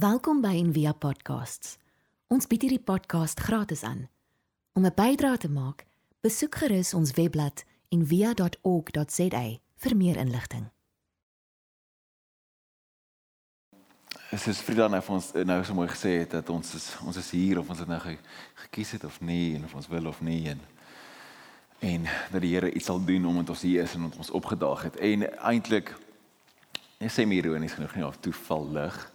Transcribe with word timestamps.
Welkom 0.00 0.38
by 0.40 0.54
Envia 0.56 0.94
Podcasts. 0.96 1.74
Ons 2.32 2.46
bied 2.48 2.62
hierdie 2.64 2.80
podcast 2.80 3.40
gratis 3.44 3.82
aan. 3.84 4.06
Om 4.72 4.86
'n 4.86 4.94
bydrae 4.96 5.36
te 5.36 5.50
maak, 5.50 5.84
besoek 6.20 6.54
gerus 6.54 6.94
ons 6.94 7.10
webblad 7.12 7.64
en 7.88 8.06
via.org.za 8.06 9.58
vir 9.76 9.96
meer 9.96 10.16
inligting. 10.16 10.70
Es 14.30 14.46
is 14.46 14.60
Frida 14.60 14.88
nou 14.88 15.02
vir 15.02 15.14
ons 15.14 15.32
nou 15.32 15.64
so 15.64 15.74
mooi 15.74 15.88
gesê 15.88 16.18
het 16.18 16.30
dat 16.30 16.48
ons 16.48 16.74
is 16.74 16.96
ons 17.04 17.16
is 17.16 17.30
hier 17.30 17.58
of 17.58 17.68
ons 17.68 17.78
dit 17.78 17.88
nou 17.88 18.00
ge, 18.00 18.16
gekies 18.54 18.90
het 18.90 19.04
of 19.04 19.20
nie 19.20 19.54
en 19.54 19.64
of 19.64 19.74
ons 19.74 19.88
wil 19.88 20.06
of 20.06 20.20
nie 20.20 20.48
en 20.48 20.60
en 21.78 22.02
dat 22.32 22.40
die 22.40 22.54
Here 22.54 22.72
iets 22.72 22.84
sal 22.84 23.04
doen 23.04 23.26
omdat 23.26 23.48
ons 23.48 23.62
hier 23.62 23.82
is 23.82 23.94
en 23.94 24.12
ons 24.16 24.30
opgedaag 24.30 24.82
het. 24.82 24.96
En 24.96 25.38
eintlik 25.38 25.94
is 26.98 27.18
sê 27.18 27.26
my 27.26 27.34
ironies 27.34 27.72
genoeg 27.72 27.94
nie 27.94 28.06
of 28.06 28.16
toevallig. 28.16 29.12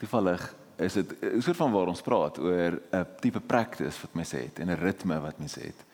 Toevallig 0.00 0.42
is 0.80 0.96
dit 0.96 1.12
'n 1.20 1.42
soort 1.42 1.56
van 1.56 1.72
waar 1.72 1.92
ons 1.92 2.02
praat 2.02 2.38
oor 2.38 2.80
'n 2.92 3.06
tipe 3.20 3.40
practice 3.40 4.00
wat 4.00 4.14
mense 4.14 4.36
het 4.36 4.58
en 4.58 4.70
'n 4.70 4.80
ritme 4.80 5.20
wat 5.20 5.38
mense 5.38 5.60
het. 5.60 5.84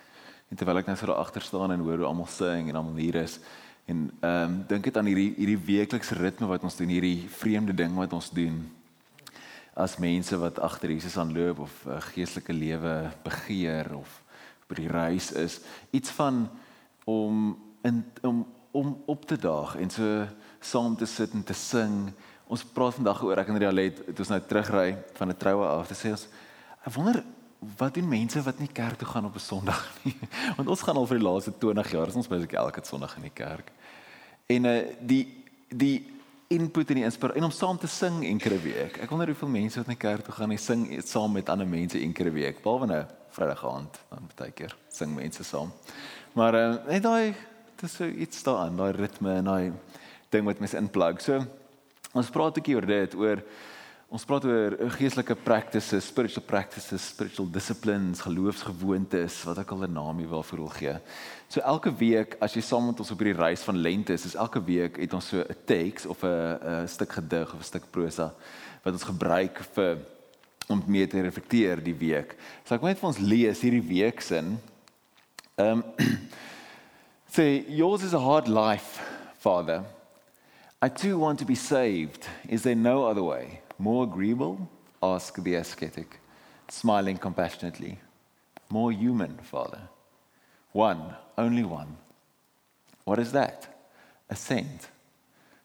En 0.48 0.56
terwyl 0.56 0.78
ek 0.78 0.86
nou 0.86 0.96
so 0.96 1.06
daar 1.06 1.24
agter 1.24 1.42
staan 1.42 1.72
en 1.72 1.80
hoor 1.80 1.96
hoe 1.96 2.06
almal 2.06 2.26
sing 2.26 2.68
en 2.68 2.76
almal 2.76 2.96
hier 2.96 3.14
is 3.14 3.38
en 3.86 4.10
ehm 4.20 4.42
um, 4.42 4.64
dink 4.66 4.84
dit 4.84 4.96
aan 4.96 5.06
hierdie 5.06 5.34
hierdie 5.36 5.58
weeklikse 5.58 6.14
ritme 6.14 6.46
wat 6.46 6.62
ons 6.62 6.76
doen, 6.76 6.88
hierdie 6.88 7.28
vreemde 7.28 7.74
ding 7.74 7.94
wat 7.94 8.12
ons 8.12 8.30
doen 8.30 8.70
as 9.76 9.98
mense 10.00 10.36
wat 10.40 10.58
agter 10.58 10.90
Jesus 10.90 11.18
aanloop 11.20 11.58
of 11.58 11.86
'n 11.86 12.00
geestelike 12.00 12.52
lewe 12.52 13.10
begeer 13.22 13.96
of 13.96 14.22
by 14.68 14.74
die 14.74 14.88
reis 14.88 15.32
is, 15.32 15.60
iets 15.90 16.10
van 16.10 16.48
om 17.04 17.58
in 17.82 18.04
om 18.22 18.46
om 18.70 19.02
op 19.06 19.24
te 19.24 19.36
daag 19.36 19.76
en 19.76 19.90
so 19.90 20.26
saam 20.60 20.96
te 20.96 21.06
sit 21.06 21.32
en 21.32 21.44
te 21.44 21.54
sing. 21.54 22.12
Ons 22.46 22.62
praat 22.62 22.94
vandag 22.94 23.22
oor 23.26 23.40
ek 23.42 23.48
en 23.50 23.58
Rialet, 23.58 24.02
het 24.06 24.20
ons 24.22 24.28
nou 24.30 24.40
terugry 24.40 24.96
van 25.18 25.28
'n 25.30 25.36
troue 25.36 25.66
af 25.66 25.88
te 25.88 25.94
sê 25.94 26.10
ons 26.10 26.28
ek 26.86 26.94
wonder 26.94 27.24
wat 27.78 27.94
doen 27.94 28.08
mense 28.08 28.42
wat 28.42 28.58
nie 28.58 28.68
kerk 28.68 28.98
toe 28.98 29.08
gaan 29.08 29.26
op 29.26 29.34
'n 29.34 29.38
Sondag 29.38 29.82
nie? 30.04 30.14
Want 30.56 30.68
ons 30.68 30.82
gaan 30.82 30.96
al 30.96 31.06
vir 31.06 31.18
die 31.18 31.26
laaste 31.26 31.52
20 31.58 31.90
jaar, 31.90 32.14
ons 32.14 32.28
basies 32.28 32.52
elke 32.52 32.80
Sondag 32.84 33.16
in 33.16 33.22
die 33.22 33.34
kerk. 33.34 33.72
En 34.46 34.64
uh 34.64 34.82
die 35.00 35.44
die 35.68 36.06
input 36.48 36.90
en 36.90 36.94
die 36.94 37.04
inspirasie 37.04 37.40
en 37.40 37.44
om 37.44 37.50
saam 37.50 37.78
te 37.78 37.88
sing 37.90 38.24
enkele 38.24 38.58
week. 38.62 38.98
Ek 39.02 39.10
wonder 39.10 39.26
hoeveel 39.26 39.48
mense 39.48 39.78
wat 39.78 39.88
na 39.88 39.94
kerk 39.94 40.24
toe 40.24 40.34
gaan 40.34 40.50
en 40.50 40.58
sing 40.58 41.02
saam 41.02 41.32
met 41.32 41.48
ander 41.48 41.66
mense 41.66 41.98
enkele 41.98 42.30
week. 42.30 42.62
Behalwe 42.62 42.86
nou 42.86 43.04
Vrydag 43.30 43.64
aand, 43.66 43.98
dan 44.08 44.30
baie 44.36 44.52
keer 44.52 44.76
sing 44.88 45.14
mense 45.14 45.44
saam. 45.44 45.72
Maar 46.32 46.54
uh 46.54 46.86
net 46.86 47.02
daai 47.02 47.34
dis 47.76 47.92
so 47.92 48.06
iets 48.06 48.42
daaraan, 48.42 48.76
daai 48.76 48.92
ritme 48.92 49.34
en 49.34 49.44
daai 49.44 49.72
ding 50.30 50.44
wat 50.44 50.58
mense 50.58 50.76
inplug. 50.76 51.20
So 51.20 51.42
ons 52.16 52.30
praat 52.30 52.56
'n 52.56 52.60
bietjie 52.60 52.76
oor 52.76 52.86
dit, 52.86 53.14
oor 53.14 53.42
Ons 54.06 54.22
praat 54.22 54.44
oor 54.46 54.76
geestelike 54.94 55.34
practices, 55.42 56.06
spiritual 56.06 56.44
practices, 56.46 57.08
spiritual 57.10 57.48
disciplines, 57.50 58.20
geloofsgewoontes, 58.22 59.40
wat 59.48 59.58
ek 59.58 59.72
al 59.74 59.82
'n 59.82 59.92
naam 59.92 60.18
hier 60.22 60.30
waarvoor 60.30 60.58
wil 60.58 60.74
gee. 60.78 60.94
So 61.48 61.60
elke 61.60 61.90
week 61.90 62.36
as 62.40 62.54
jy 62.54 62.62
saam 62.62 62.86
met 62.86 63.00
ons 63.00 63.10
op 63.10 63.18
hierdie 63.18 63.42
reis 63.42 63.62
van 63.62 63.76
lente 63.76 64.12
is, 64.12 64.24
is 64.24 64.36
elke 64.36 64.62
week 64.62 64.96
het 64.96 65.12
ons 65.12 65.26
so 65.26 65.40
'n 65.40 65.56
text 65.66 66.06
of 66.06 66.22
'n 66.22 66.86
stuk 66.86 67.12
gedig 67.12 67.52
of 67.52 67.58
'n 67.58 67.64
stuk 67.64 67.90
prosa 67.90 68.32
wat 68.84 68.92
ons 68.92 69.02
gebruik 69.02 69.58
vir 69.74 69.98
om 70.68 70.82
mee 70.86 71.06
te 71.06 71.20
reflekteer 71.20 71.82
die 71.82 71.94
week. 71.94 72.36
So 72.64 72.74
ek 72.74 72.80
wil 72.80 72.90
net 72.90 72.98
vir 72.98 73.08
ons 73.08 73.18
lees 73.18 73.60
hierdie 73.60 73.88
week 73.88 74.20
se. 74.20 74.36
Ehm 74.36 74.58
um, 75.58 75.82
say 77.28 77.64
yours 77.68 78.04
is 78.04 78.14
a 78.14 78.18
hard 78.18 78.46
life, 78.46 79.02
Father. 79.38 79.95
I 80.82 80.90
too 80.90 81.18
want 81.18 81.38
to 81.38 81.46
be 81.46 81.54
saved. 81.54 82.26
Is 82.48 82.62
there 82.62 82.74
no 82.74 83.06
other 83.06 83.22
way? 83.22 83.60
More 83.78 84.04
agreeable? 84.04 84.68
asked 85.02 85.42
the 85.42 85.54
ascetic, 85.54 86.20
smiling 86.68 87.16
compassionately. 87.16 87.98
More 88.68 88.92
human, 88.92 89.38
Father. 89.38 89.80
One, 90.72 91.14
only 91.38 91.64
one. 91.64 91.96
What 93.04 93.18
is 93.18 93.32
that? 93.32 93.86
Ascent. 94.28 94.88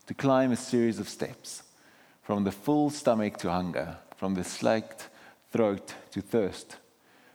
To 0.07 0.13
climb 0.13 0.51
a 0.51 0.55
series 0.55 0.99
of 0.99 1.09
steps 1.09 1.63
from 2.21 2.45
the 2.45 2.51
full 2.51 2.89
stomach 2.89 3.37
to 3.37 3.51
hunger, 3.51 3.97
from 4.15 4.35
the 4.35 4.43
slaked 4.43 5.09
throat 5.51 5.93
to 6.11 6.21
thirst, 6.21 6.77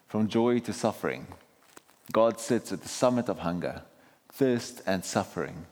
from 0.08 0.28
joy 0.28 0.60
to 0.60 0.72
suffering. 0.72 1.26
God 2.12 2.40
sits 2.40 2.72
at 2.72 2.82
the 2.82 2.88
summit 2.88 3.28
of 3.28 3.40
hunger, 3.40 3.82
thirst, 4.32 4.80
and 4.86 5.04
suffering. 5.04 5.66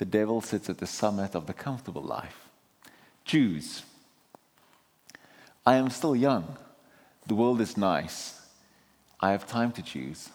The 0.00 0.06
devil 0.06 0.40
sits 0.40 0.70
at 0.70 0.78
the 0.78 0.86
summit 0.86 1.34
of 1.34 1.46
the 1.46 1.52
comfortable 1.52 2.00
life. 2.00 2.48
Choose. 3.26 3.82
I 5.66 5.76
am 5.76 5.90
still 5.90 6.16
young. 6.16 6.56
The 7.26 7.34
world 7.34 7.60
is 7.60 7.76
nice. 7.76 8.40
I 9.20 9.32
have 9.32 9.46
time 9.46 9.72
to 9.72 9.82
choose. 9.82 10.30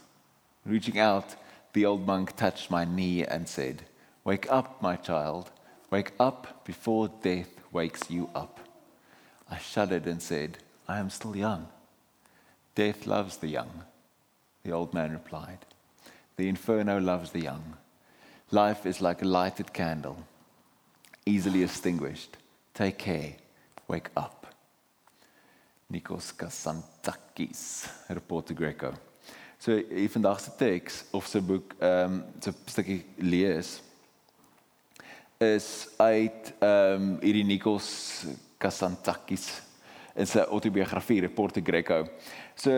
Reaching 0.67 0.99
out, 0.99 1.35
the 1.73 1.83
old 1.83 2.05
monk 2.05 2.35
touched 2.35 2.69
my 2.69 2.85
knee 2.85 3.25
and 3.25 3.49
said, 3.49 3.81
Wake 4.23 4.45
up, 4.51 4.83
my 4.83 4.97
child. 4.97 5.49
Wake 5.89 6.11
up 6.19 6.63
before 6.63 7.09
death 7.23 7.49
wakes 7.71 8.07
you 8.07 8.29
up. 8.35 8.59
I 9.49 9.57
shuddered 9.57 10.05
and 10.05 10.21
said, 10.21 10.59
I 10.87 10.99
am 10.99 11.09
still 11.09 11.35
young. 11.35 11.69
Death 12.75 13.07
loves 13.07 13.37
the 13.37 13.47
young. 13.47 13.81
The 14.61 14.73
old 14.73 14.93
man 14.93 15.11
replied, 15.11 15.65
The 16.37 16.49
inferno 16.49 16.99
loves 16.99 17.31
the 17.31 17.41
young. 17.41 17.77
Life 18.51 18.85
is 18.85 19.01
like 19.01 19.23
a 19.23 19.25
lighted 19.25 19.73
candle, 19.73 20.17
easily 21.25 21.63
extinguished. 21.63 22.37
Take 22.73 22.97
care. 22.99 23.33
Wake 23.87 24.09
up. 24.15 24.45
Nikos 25.91 26.31
Kasantakis, 26.31 27.89
Reporter 28.09 28.53
Greco. 28.53 28.93
So 29.57 29.71
hier 29.71 30.09
vandag 30.09 30.39
se 30.39 30.51
teks 30.57 31.05
of 31.13 31.25
sy 31.27 31.39
boek 31.41 31.73
ehm 31.79 32.19
um, 32.19 32.23
so 32.39 32.51
'n 32.51 32.55
stukkie 32.69 33.05
lees 33.17 33.81
is 35.41 35.87
uit 35.97 36.53
ehm 36.59 37.01
um, 37.01 37.19
hierdie 37.21 37.43
Nikos 37.43 38.25
Kasantakis 38.59 39.61
in 40.15 40.27
sy 40.27 40.39
autobiografie 40.39 41.19
Reporter 41.21 41.61
Greco. 41.63 42.05
So 42.55 42.71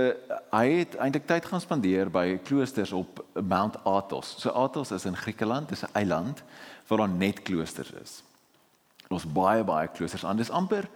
hy 0.52 0.66
het 0.80 0.96
eintlik 0.98 1.28
tyd 1.30 1.46
gaan 1.46 1.62
spandeer 1.62 2.10
by 2.10 2.40
kloosters 2.48 2.94
op 2.98 3.22
Mount 3.38 3.78
Athos. 3.86 4.34
So 4.42 4.50
Athos 4.58 4.92
is 4.92 5.06
in 5.06 5.18
Griekeland, 5.18 5.70
dis 5.70 5.84
'n 5.84 5.94
eiland 5.94 6.44
waar 6.88 6.98
daar 6.98 7.10
net 7.10 7.42
kloosters 7.42 7.92
is. 7.92 8.24
Ons 9.10 9.26
baie 9.26 9.64
baie 9.64 9.88
kloosters 9.88 10.26
aan. 10.26 10.38
Dis 10.38 10.50
amper 10.50 10.90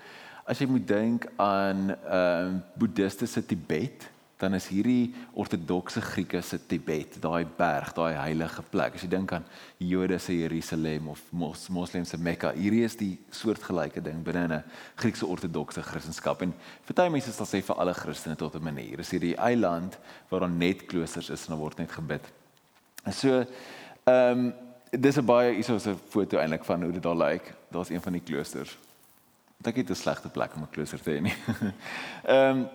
as 0.45 0.59
jy 0.59 0.67
moet 0.67 0.87
dink 0.87 1.27
aan 1.35 1.91
ehm 1.93 2.55
uh, 2.55 2.61
boeddhiste 2.73 3.27
se 3.27 3.45
Tibet, 3.45 4.09
dan 4.41 4.57
is 4.57 4.67
hierdie 4.71 5.13
ortodokse 5.37 6.01
Grieke 6.01 6.41
se 6.41 6.57
Tibet, 6.67 7.19
daai 7.21 7.45
berg, 7.45 7.91
daai 7.93 8.15
heilige 8.17 8.63
plek. 8.73 8.97
As 8.97 9.05
jy 9.05 9.09
dink 9.11 9.33
aan 9.37 9.45
Jode 9.77 10.17
se 10.19 10.33
Jerusalem 10.33 11.11
of 11.13 11.21
mos, 11.29 11.67
Moslem 11.69 12.07
se 12.09 12.17
Mekka, 12.17 12.53
hierdie 12.57 12.81
is 12.87 12.97
die 12.97 13.11
soortgelyke 13.29 14.01
ding 14.01 14.23
binne 14.25 14.47
'n 14.47 14.63
Griekse 14.95 15.25
ortodokse 15.25 15.83
Christendom. 15.83 16.41
En 16.41 16.53
party 16.85 17.09
mense 17.09 17.31
sal 17.31 17.45
sê 17.45 17.61
vir 17.61 17.75
alle 17.75 17.93
Christene 17.93 18.35
tot 18.35 18.55
'n 18.55 18.63
manier. 18.63 18.99
Is 18.99 19.11
hierdie 19.11 19.37
eiland 19.37 19.97
waar 20.29 20.39
daar 20.39 20.49
net 20.49 20.85
kloosters 20.85 21.29
is 21.29 21.45
en 21.45 21.53
daar 21.53 21.63
word 21.63 21.77
net 21.77 21.91
gebid. 21.91 22.25
En 23.05 23.13
so 23.13 23.45
ehm 24.05 24.39
um, 24.39 24.53
dis 24.89 25.17
'n 25.17 25.25
baie 25.25 25.53
hierso 25.53 25.75
'n 25.75 25.99
foto 26.09 26.37
eintlik 26.37 26.65
van 26.65 26.83
hoe 26.83 26.91
dit 26.91 27.03
daar 27.03 27.15
lyk. 27.15 27.53
Daar's 27.69 27.89
een 27.89 28.01
van 28.01 28.13
die 28.13 28.21
kloosters 28.21 28.77
Dit 29.61 29.89
is 29.89 29.97
'n 29.97 30.01
slegte 30.01 30.29
plek 30.29 30.55
om 30.55 30.61
'n 30.61 30.69
klooster 30.69 31.01
te 31.01 31.11
hê 31.11 31.21
nie. 31.21 31.33
Ehm 32.23 32.57
um, 32.57 32.69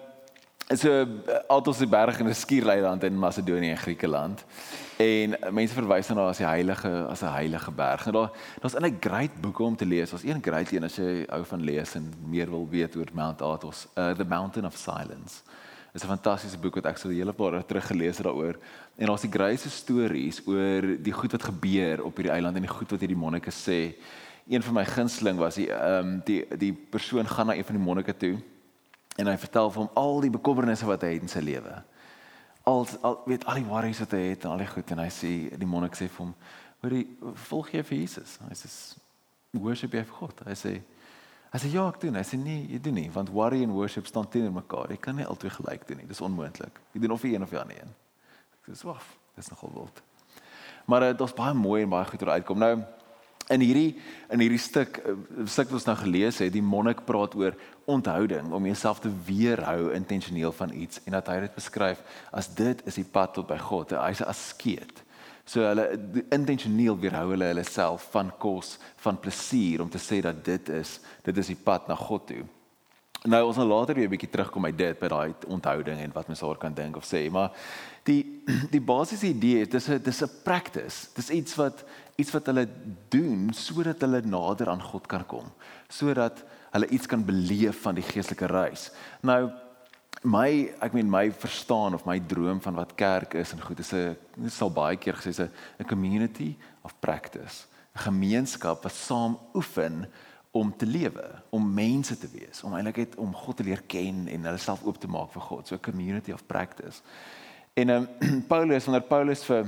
so 0.75 1.07
Altos 1.49 1.79
die 1.79 1.87
berg 1.87 2.19
in 2.19 2.27
'n 2.29 2.35
skiereiland 2.35 3.05
in 3.05 3.19
Macedonië 3.19 3.71
en 3.71 3.77
Griekeland. 3.77 4.45
En 4.97 5.37
mense 5.51 5.75
verwys 5.75 6.09
na 6.09 6.29
as 6.29 6.39
die 6.39 6.47
heilige 6.47 7.07
as 7.09 7.23
'n 7.23 7.33
heilige 7.33 7.71
berg. 7.71 8.07
En 8.07 8.13
daar 8.13 8.31
daar's 8.61 8.75
'n 8.75 8.97
great 9.01 9.41
boeke 9.41 9.63
om 9.63 9.77
te 9.77 9.87
lees. 9.87 10.11
Daar's 10.11 10.25
een 10.25 10.43
great 10.43 10.73
een 10.73 10.85
as 10.85 10.97
jy 10.97 11.25
ou 11.29 11.45
van 11.45 11.63
lees 11.63 11.95
en 11.95 12.13
meer 12.27 12.51
wil 12.51 12.69
weet 12.71 12.97
oor 12.97 13.07
Mount 13.13 13.43
Athos, 13.43 13.87
uh, 13.95 14.11
The 14.11 14.25
Mountain 14.25 14.67
of 14.67 14.77
Silence. 14.77 15.43
Dit 15.93 16.03
is 16.03 16.05
'n 16.05 16.07
fantastiese 16.07 16.59
boek 16.59 16.75
wat 16.75 16.87
ek 16.87 16.99
so 16.99 17.09
'n 17.09 17.15
hele 17.15 17.33
paar 17.33 17.67
terug 17.67 17.87
gelees 17.87 18.17
het 18.17 18.27
daaroor. 18.27 18.57
En 18.97 19.07
daar's 19.07 19.21
die 19.21 19.31
greatste 19.31 19.71
stories 19.71 20.47
oor 20.47 21.03
die 21.03 21.13
goed 21.13 21.33
wat 21.33 21.43
gebeur 21.43 22.05
op 22.05 22.17
hierdie 22.17 22.33
eiland 22.33 22.57
en 22.57 22.63
die 22.63 22.71
goed 22.71 22.91
wat 22.91 23.01
hierdie 23.01 23.17
monnike 23.17 23.51
sê 23.51 23.95
een 24.49 24.63
van 24.63 24.75
my 24.75 24.85
gunsteling 24.85 25.39
was 25.39 25.55
die 25.55 25.73
ehm 25.73 26.07
um, 26.07 26.23
die 26.25 26.47
die 26.57 26.73
persoon 26.73 27.27
gaan 27.27 27.47
na 27.47 27.55
een 27.55 27.65
van 27.65 27.75
die 27.75 27.85
monnike 27.85 28.17
toe 28.17 28.39
en 29.17 29.31
hy 29.31 29.37
vertel 29.41 29.71
vir 29.73 29.83
hom 29.83 29.91
al 29.97 30.21
die 30.25 30.33
bekommernisse 30.33 30.89
wat 30.89 31.05
hy 31.07 31.15
het 31.15 31.25
in 31.25 31.33
sy 31.33 31.43
lewe. 31.45 31.79
Al 32.67 32.85
al 33.07 33.21
weet 33.27 33.47
al 33.47 33.61
die 33.61 33.69
worries 33.69 34.03
wat 34.03 34.17
hy 34.17 34.23
het 34.33 34.45
en 34.45 34.53
al 34.53 34.63
die 34.65 34.69
goed 34.71 34.93
en 34.93 35.03
hy 35.05 35.09
sê 35.15 35.33
die 35.57 35.69
monnik 35.69 35.97
sê 35.97 36.09
vir 36.09 36.25
hom, 36.25 36.35
"Hoor 36.83 36.93
jy 36.93 37.07
volg 37.49 37.73
jy 37.73 37.83
vir 37.83 37.99
Jesus?" 37.99 38.39
Hy 38.49 38.55
sê, 38.55 38.99
"Worship 39.55 39.93
jy 39.93 40.05
vir 40.05 40.15
God?" 40.15 40.43
Hy 40.47 40.53
sê, 40.53 40.83
"Hy 41.53 41.59
sê 41.59 41.73
ja, 41.73 41.89
ek 41.89 42.01
doen." 42.01 42.15
Hy 42.15 42.23
sê, 42.23 42.39
"Nee, 42.39 42.67
jy 42.67 42.79
doen 42.79 42.95
nie, 42.95 43.11
want 43.11 43.29
worry 43.31 43.63
en 43.63 43.73
worship 43.73 44.07
staan 44.07 44.29
teenoor 44.29 44.53
mekaar. 44.53 44.91
Jy 44.91 44.97
kan 44.97 45.17
nie 45.17 45.25
albei 45.25 45.51
gelyk 45.51 45.87
doen 45.87 45.97
nie. 45.97 46.07
Dis 46.07 46.21
onmoontlik. 46.21 46.81
Jy 46.93 47.01
doen 47.01 47.11
of 47.11 47.21
die 47.21 47.35
een 47.35 47.43
of 47.43 47.51
die 47.51 47.59
ander 47.59 47.77
een." 47.77 47.95
Ek 48.61 48.75
sê, 48.75 48.77
"Swaf, 48.77 49.17
dis 49.35 49.49
nogal 49.49 49.71
wild." 49.73 50.03
Maar 50.87 51.03
uh, 51.03 51.09
dit 51.09 51.19
was 51.19 51.35
baie 51.35 51.55
mooi 51.55 51.83
en 51.83 51.89
baie 51.89 52.05
goed 52.05 52.23
uitkom. 52.23 52.59
Nou 52.59 52.85
In 53.49 53.63
hierdie 53.63 53.95
in 54.33 54.43
hierdie 54.43 54.59
stuk 54.59 54.99
eh, 55.05 55.15
stuk 55.47 55.71
wat 55.71 55.79
ons 55.79 55.87
nou 55.87 55.97
gelees 56.01 56.41
het, 56.43 56.53
die 56.53 56.65
monnik 56.65 57.05
praat 57.07 57.37
oor 57.39 57.55
onthouding 57.87 58.51
om 58.53 58.67
jouself 58.67 59.01
te 59.05 59.13
weerhou 59.27 59.93
intentioneel 59.95 60.53
van 60.53 60.73
iets 60.75 61.01
en 61.05 61.15
dat 61.15 61.31
hy 61.31 61.41
dit 61.45 61.55
beskryf 61.55 62.03
as 62.35 62.51
dit 62.59 62.83
is 62.87 62.99
die 62.99 63.07
pad 63.07 63.37
tot 63.37 63.47
by 63.47 63.59
God. 63.63 63.95
Hy's 63.95 64.21
'n 64.21 64.33
askeet. 64.33 65.05
So 65.47 65.63
hulle 65.63 65.87
intentioneel 66.35 66.99
weerhou 66.99 67.31
hulle 67.31 67.53
hulle 67.53 67.65
self 67.65 68.09
van 68.11 68.33
kos, 68.39 68.79
van 68.97 69.21
plesier 69.21 69.83
om 69.83 69.91
te 69.91 70.03
sê 70.03 70.21
dat 70.21 70.45
dit 70.45 70.69
is 70.69 71.01
dit 71.23 71.37
is 71.39 71.47
die 71.47 71.63
pad 71.63 71.87
na 71.89 71.95
God 71.95 72.27
toe. 72.27 72.43
Nou 73.27 73.43
ons 73.49 73.57
gaan 73.59 73.67
later 73.67 73.95
weer 73.95 74.07
'n 74.07 74.15
bietjie 74.15 74.31
terugkom 74.31 74.63
by 74.63 74.71
dit 74.71 74.99
by 74.99 75.09
daai 75.09 75.35
onthouding 75.47 75.99
en 75.99 76.13
wat 76.13 76.29
mens 76.29 76.41
daar 76.41 76.59
kan 76.59 76.75
dink 76.75 76.97
of 76.97 77.05
sê, 77.05 77.31
maar 77.31 77.51
die 78.05 78.43
die 78.75 78.81
basiese 78.81 79.27
idee 79.27 79.61
is 79.61 79.69
dis 79.69 79.89
'n 79.89 80.03
dis 80.03 80.23
'n 80.23 80.31
practice. 80.45 81.09
Dis 81.15 81.31
iets 81.31 81.55
wat 81.55 81.85
iets 82.17 82.31
wat 82.31 82.47
hulle 82.47 82.69
doen 83.09 83.53
sodat 83.53 84.01
hulle 84.01 84.23
nader 84.23 84.69
aan 84.69 84.83
God 84.83 85.07
kan 85.07 85.27
kom, 85.27 85.53
sodat 85.89 86.45
hulle 86.71 86.89
iets 86.89 87.07
kan 87.07 87.25
beleef 87.25 87.83
van 87.83 87.95
die 87.95 88.05
geestelike 88.05 88.47
reis. 88.47 88.91
Nou 89.23 89.51
my 90.23 90.75
ek 90.81 90.93
meen 90.93 91.11
my 91.11 91.33
verstaan 91.33 91.95
of 91.95 92.05
my 92.07 92.21
droom 92.21 92.61
van 92.61 92.75
wat 92.75 92.95
kerk 92.95 93.35
is 93.35 93.53
en 93.53 93.61
goed 93.61 93.79
is 93.79 93.93
'n 93.93 94.17
sal 94.49 94.71
baie 94.71 94.97
keer 94.97 95.15
gesê 95.15 95.29
is 95.29 95.41
'n 95.41 95.85
community 95.89 96.57
of 96.83 96.95
practice, 97.01 97.67
'n 97.97 97.99
gemeenskap 97.99 98.83
wat 98.83 98.93
saam 98.93 99.39
oefen 99.55 100.07
om 100.59 100.77
te 100.77 100.87
lewe, 100.87 101.25
om 101.51 101.65
mense 101.75 102.19
te 102.19 102.29
wees, 102.33 102.63
om 102.65 102.75
eintlik 102.75 102.97
net 103.03 103.17
om 103.23 103.35
God 103.35 103.57
te 103.57 103.65
leer 103.67 103.83
ken 103.87 104.27
en 104.33 104.49
hulle 104.49 104.61
self 104.63 104.85
oop 104.87 105.01
te 105.01 105.11
maak 105.11 105.33
vir 105.35 105.43
God, 105.49 105.67
so 105.67 105.75
'n 105.75 105.85
community 105.89 106.33
of 106.33 106.47
practice. 106.47 107.03
En 107.75 107.91
ehm 107.91 108.07
um, 108.21 108.43
Paulus, 108.53 108.85
wanneer 108.85 109.09
Paulus 109.09 109.45
vir 109.45 109.67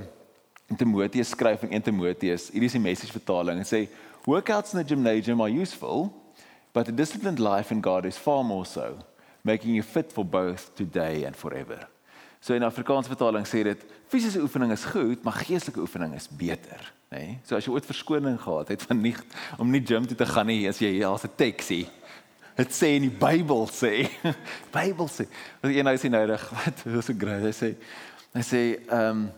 Timoteus 0.76 1.29
skryf 1.29 1.62
in 1.62 1.73
1 1.73 1.82
Timoteus, 1.82 2.50
hierdie 2.50 2.69
is 2.69 2.76
die 2.76 2.81
message 2.81 3.12
vertaling 3.12 3.58
en 3.58 3.69
sê 3.69 3.88
workouts 4.26 4.73
in 4.73 4.81
the 4.81 4.88
gymnasium 4.94 5.40
are 5.40 5.61
useful, 5.62 6.12
but 6.73 6.88
a 6.88 6.93
disciplined 6.93 7.38
life 7.38 7.75
in 7.75 7.81
God 7.81 8.05
is 8.05 8.17
far 8.17 8.44
more 8.44 8.64
so, 8.64 8.99
making 9.43 9.75
you 9.75 9.82
fit 9.82 10.12
for 10.12 10.25
both 10.25 10.75
today 10.75 11.25
and 11.25 11.37
forever. 11.37 11.88
So 12.40 12.55
in 12.55 12.62
Afrikaanse 12.62 13.11
vertaling 13.11 13.46
sê 13.46 13.64
dit 13.67 13.81
fisiese 14.08 14.40
oefening 14.40 14.73
is 14.73 14.85
goed, 14.85 15.23
maar 15.26 15.40
geestelike 15.43 15.82
oefening 15.82 16.14
is 16.14 16.29
beter 16.31 16.93
nê. 17.11 17.19
Nee? 17.19 17.38
So 17.44 17.56
as 17.56 17.67
jy 17.67 17.73
ooit 17.75 17.88
verskoning 17.88 18.38
gehad 18.40 18.69
het 18.75 18.85
van 18.87 19.00
nie 19.02 19.14
om 19.58 19.70
nie 19.70 19.82
gym 19.85 20.06
toe 20.06 20.17
te 20.17 20.29
gaan 20.29 20.46
nie, 20.46 20.69
as 20.69 20.79
jy 20.82 20.93
as 21.06 21.25
'n 21.25 21.35
taxi. 21.37 21.88
Dit 22.58 22.73
sê 22.75 22.96
in 22.99 23.06
die 23.06 23.14
Bybel 23.14 23.67
sê. 23.70 24.08
Bybel 24.76 25.08
sê. 25.08 25.29
Wat 25.62 25.73
jy 25.73 25.82
nou 25.82 25.96
sê 25.96 26.11
nodig, 26.11 26.46
wat 26.58 26.81
hoe 26.85 27.02
so 27.02 27.14
groot 27.14 27.44
hy 27.46 27.52
sê. 27.55 27.75
Hy 28.35 28.43
sê 28.43 28.62
ehm 28.88 29.11
um, 29.11 29.29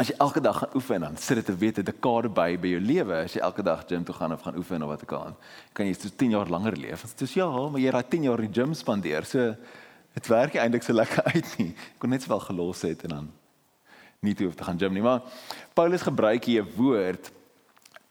as 0.00 0.08
jy 0.08 0.14
elke 0.24 0.40
dag 0.40 0.56
gaan 0.56 0.76
oefen 0.78 1.02
dan 1.04 1.16
sit 1.20 1.36
dit 1.36 1.44
te 1.44 1.54
weet 1.60 1.78
'n 1.78 1.84
dekade 1.84 2.28
by 2.32 2.56
by 2.56 2.68
jou 2.72 2.80
lewe 2.80 3.16
as 3.24 3.34
jy 3.34 3.40
elke 3.44 3.62
dag 3.62 3.84
gym 3.88 4.04
toe 4.04 4.14
gaan 4.14 4.32
of 4.32 4.40
gaan 4.40 4.56
oefen 4.56 4.82
of 4.82 4.88
wat 4.88 5.02
ook 5.02 5.12
al. 5.12 5.36
Kan 5.74 5.86
jy 5.86 5.92
so 5.92 6.08
10 6.08 6.30
jaar 6.30 6.48
langer 6.48 6.76
leef. 6.76 7.02
Dit 7.02 7.20
is 7.28 7.34
ja, 7.34 7.46
maar 7.46 7.80
jy 7.80 7.90
raai 7.90 8.08
10 8.08 8.22
jaar 8.22 8.40
in 8.40 8.50
die 8.50 8.60
gym 8.60 8.72
spandeer. 8.74 9.24
So 9.24 9.56
dit 10.14 10.26
werk 10.26 10.54
eintlik 10.54 10.82
so 10.82 10.92
lekker 10.92 11.24
uit 11.34 11.54
nie. 11.58 11.70
Ek 11.74 11.98
kon 11.98 12.10
net 12.10 12.26
wel 12.26 12.40
gelos 12.40 12.82
het 12.82 13.02
en 13.02 13.08
dan 13.08 13.30
nie 14.20 14.34
toe 14.34 14.46
hoef 14.46 14.58
te 14.58 14.64
gaan 14.64 14.78
gym 14.78 14.92
nie, 14.92 15.02
maar 15.02 15.22
Paulus 15.74 16.02
gebruik 16.04 16.44
hier 16.44 16.62
'n 16.62 16.72
woord 16.76 17.30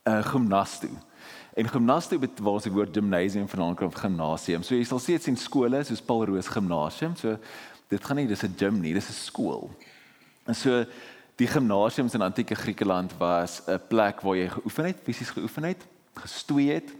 uh, 0.08 0.24
gimnasto. 0.26 0.88
En 1.54 1.68
gimnasto 1.68 2.18
betekent 2.18 2.46
waar 2.46 2.62
die 2.62 2.72
woord 2.72 2.96
gymnasium 2.96 3.48
vandaan 3.48 3.76
kom, 3.76 3.94
gimnasium. 3.94 4.62
So 4.62 4.74
jy 4.74 4.84
sal 4.84 4.98
sien 4.98 5.16
dit 5.16 5.26
in 5.26 5.36
skole 5.36 5.84
soos 5.84 6.02
Paul 6.02 6.24
Roos 6.24 6.48
Gimnasium. 6.48 7.16
So 7.16 7.38
dit 7.88 8.04
gaan 8.04 8.16
nie 8.16 8.26
dis 8.26 8.42
'n 8.42 8.54
gym 8.56 8.80
nie, 8.80 8.94
dis 8.94 9.08
'n 9.08 9.12
skool. 9.12 9.70
En 10.46 10.54
so 10.54 10.84
die 11.36 11.46
gimnasiums 11.46 12.14
in 12.14 12.22
antieke 12.22 12.54
Griekeland 12.54 13.12
was 13.18 13.62
'n 13.66 13.80
plek 13.88 14.20
waar 14.20 14.36
jy 14.36 14.48
geoefen 14.48 14.84
het, 14.84 14.96
fisies 15.02 15.30
geoefen 15.30 15.64
het, 15.64 15.86
gestoei 16.14 16.70
het, 16.70 16.94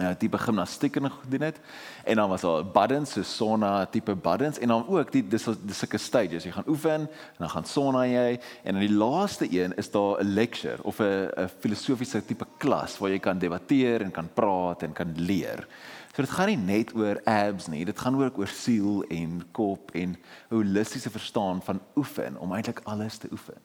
uh, 0.00 0.10
tipe 0.18 0.38
gimnastiek 0.38 0.96
en 0.96 1.10
gedoen 1.10 1.40
het 1.40 1.60
en 2.04 2.16
dan 2.16 2.28
was 2.28 2.40
daar 2.40 2.64
buttons 2.64 3.12
so 3.12 3.22
sauna 3.22 3.86
tipe 3.86 4.14
buttons 4.14 4.58
en 4.58 4.68
dan 4.68 4.88
ook 4.88 5.12
die 5.12 5.22
dis 5.28 5.44
dis 5.44 5.78
sulke 5.78 5.98
stages 5.98 6.44
jy 6.44 6.52
gaan 6.52 6.68
oefen 6.68 7.06
en 7.08 7.38
dan 7.38 7.50
gaan 7.50 7.64
sauna 7.64 8.06
jy 8.06 8.40
en 8.62 8.74
dan 8.78 8.82
die 8.86 8.96
laaste 8.96 9.48
een 9.50 9.76
is 9.76 9.90
daar 9.90 10.20
'n 10.20 10.34
lecture 10.34 10.82
of 10.82 11.00
'n 11.00 11.30
'n 11.36 11.48
filosofiese 11.60 12.24
tipe 12.24 12.46
klas 12.58 12.98
waar 12.98 13.10
jy 13.10 13.18
kan 13.18 13.38
debatteer 13.38 14.02
en 14.02 14.10
kan 14.10 14.28
praat 14.34 14.82
en 14.82 14.92
kan 14.92 15.12
leer. 15.16 15.66
So 16.14 16.22
dit 16.22 16.30
gaan 16.30 16.48
nie 16.50 16.56
net 16.56 16.94
oor 16.94 17.20
abs 17.24 17.68
nie, 17.70 17.84
dit 17.84 17.98
gaan 17.98 18.16
ook 18.18 18.38
oor 18.38 18.50
siel 18.50 19.04
en 19.08 19.42
kop 19.52 19.90
en 19.94 20.16
holistiese 20.48 21.10
verstaan 21.10 21.62
van 21.62 21.80
oefen 21.96 22.36
om 22.36 22.52
eintlik 22.52 22.80
alles 22.84 23.16
te 23.16 23.28
oefen. 23.30 23.60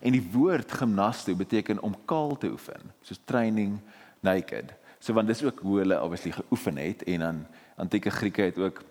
En 0.00 0.12
die 0.12 0.24
woord 0.32 0.72
gimnasto 0.72 1.34
beteken 1.34 1.82
om 1.82 1.94
kaal 2.04 2.36
te 2.36 2.50
oefen, 2.50 2.90
soos 3.02 3.20
training 3.24 3.78
naked. 4.20 4.74
So 5.04 5.12
want 5.12 5.28
dis 5.28 5.42
ook 5.44 5.60
hoe 5.60 5.78
hulle 5.82 6.00
obviously 6.00 6.32
geoefen 6.32 6.76
het 6.80 7.02
en 7.02 7.18
dan 7.20 7.46
antieke 7.76 8.10
Grieke 8.10 8.42
het 8.42 8.58
ook 8.58 8.82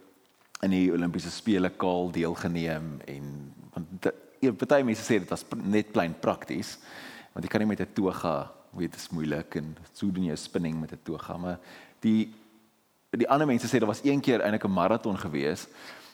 in 0.61 0.69
die 0.69 0.91
Olimpiese 0.91 1.31
spele 1.31 1.69
kaal 1.69 2.11
deelgeneem 2.11 2.99
en 3.09 3.31
want 3.73 4.11
party 4.57 4.83
mense 4.85 5.01
sê 5.01 5.17
dit 5.23 5.29
was 5.29 5.45
net 5.63 5.89
klein 5.95 6.13
prakties 6.19 6.75
want 7.33 7.45
jy 7.45 7.49
kan 7.49 7.63
nie 7.63 7.71
met 7.71 7.81
'n 7.81 7.93
toga 7.93 8.51
weet 8.77 8.91
dit 8.91 8.99
is 8.99 9.09
moeilik 9.09 9.55
en 9.55 9.75
so 9.93 10.11
doen 10.11 10.29
jy 10.29 10.35
spinning 10.35 10.79
met 10.79 10.91
'n 10.91 10.99
toga 11.03 11.37
maar 11.37 11.59
die 11.99 12.29
die 13.09 13.29
ander 13.29 13.47
mense 13.47 13.67
sê 13.67 13.79
daar 13.79 13.93
was 13.93 14.03
een 14.03 14.21
keer 14.21 14.41
eintlik 14.41 14.65
'n 14.65 14.73
maraton 14.73 15.17
gewees 15.17 15.67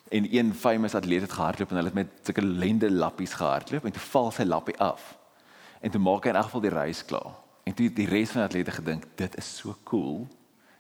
en 0.10 0.36
een 0.36 0.54
famous 0.54 0.96
atleet 0.96 1.22
het 1.22 1.32
gehardloop 1.32 1.70
en 1.70 1.76
hulle 1.76 1.92
het 1.92 2.00
met 2.02 2.08
sulke 2.24 2.42
lende 2.42 2.92
lappies 2.92 3.34
gehardloop 3.34 3.86
en 3.86 3.92
toe 3.92 4.02
val 4.02 4.32
sy 4.32 4.44
lappie 4.44 4.78
af. 4.78 5.18
En 5.82 5.92
toe 5.92 6.02
maak 6.02 6.24
hy 6.24 6.30
in 6.30 6.36
elk 6.36 6.46
geval 6.46 6.62
die 6.62 6.70
reis 6.70 7.06
klaar 7.06 7.49
En 7.70 7.76
toe 7.78 7.92
die 7.94 8.08
res 8.10 8.32
van 8.34 8.42
die 8.42 8.48
atlete 8.48 8.74
gedink, 8.74 9.06
dit 9.20 9.36
is 9.38 9.50
so 9.60 9.76
cool 9.86 10.24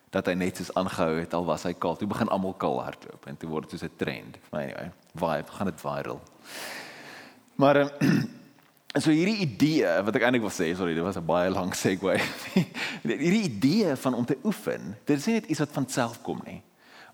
dat 0.09 0.25
hy 0.25 0.33
net 0.33 0.57
soos 0.57 0.71
aangehou 0.79 1.19
het 1.19 1.35
al 1.37 1.45
was 1.45 1.67
hy 1.67 1.75
kaal. 1.77 1.99
Toe 1.99 2.09
begin 2.09 2.31
almal 2.33 2.55
kaal 2.57 2.79
hardloop 2.81 3.27
en 3.29 3.37
toe 3.37 3.49
word 3.51 3.69
dit 3.69 3.77
soos 3.77 3.85
'n 3.85 3.99
trend. 4.01 4.39
Maar 4.49 4.63
anyway, 4.63 4.91
vibe, 5.13 5.51
gaan 5.57 5.69
dit 5.69 5.81
viral. 5.81 6.21
Maar 7.61 7.75
en 7.83 7.91
um, 8.01 8.29
so 9.03 9.13
hierdie 9.13 9.37
idee 9.45 9.85
wat 10.01 10.15
ek 10.17 10.25
eintlik 10.25 10.47
wil 10.47 10.55
sê, 10.55 10.71
sorry, 10.73 10.95
dit 10.97 11.05
was 11.05 11.21
'n 11.21 11.25
baie 11.25 11.53
lang 11.53 11.75
segue. 11.75 12.17
hierdie 13.03 13.45
idee 13.45 13.95
van 13.95 14.13
om 14.13 14.25
te 14.25 14.37
oefen, 14.43 14.97
dit 15.05 15.17
is 15.17 15.25
nie 15.25 15.37
net 15.37 15.45
iets 15.45 15.59
wat 15.59 15.77
van 15.77 15.89
self 15.89 16.21
kom 16.25 16.41
nie 16.45 16.61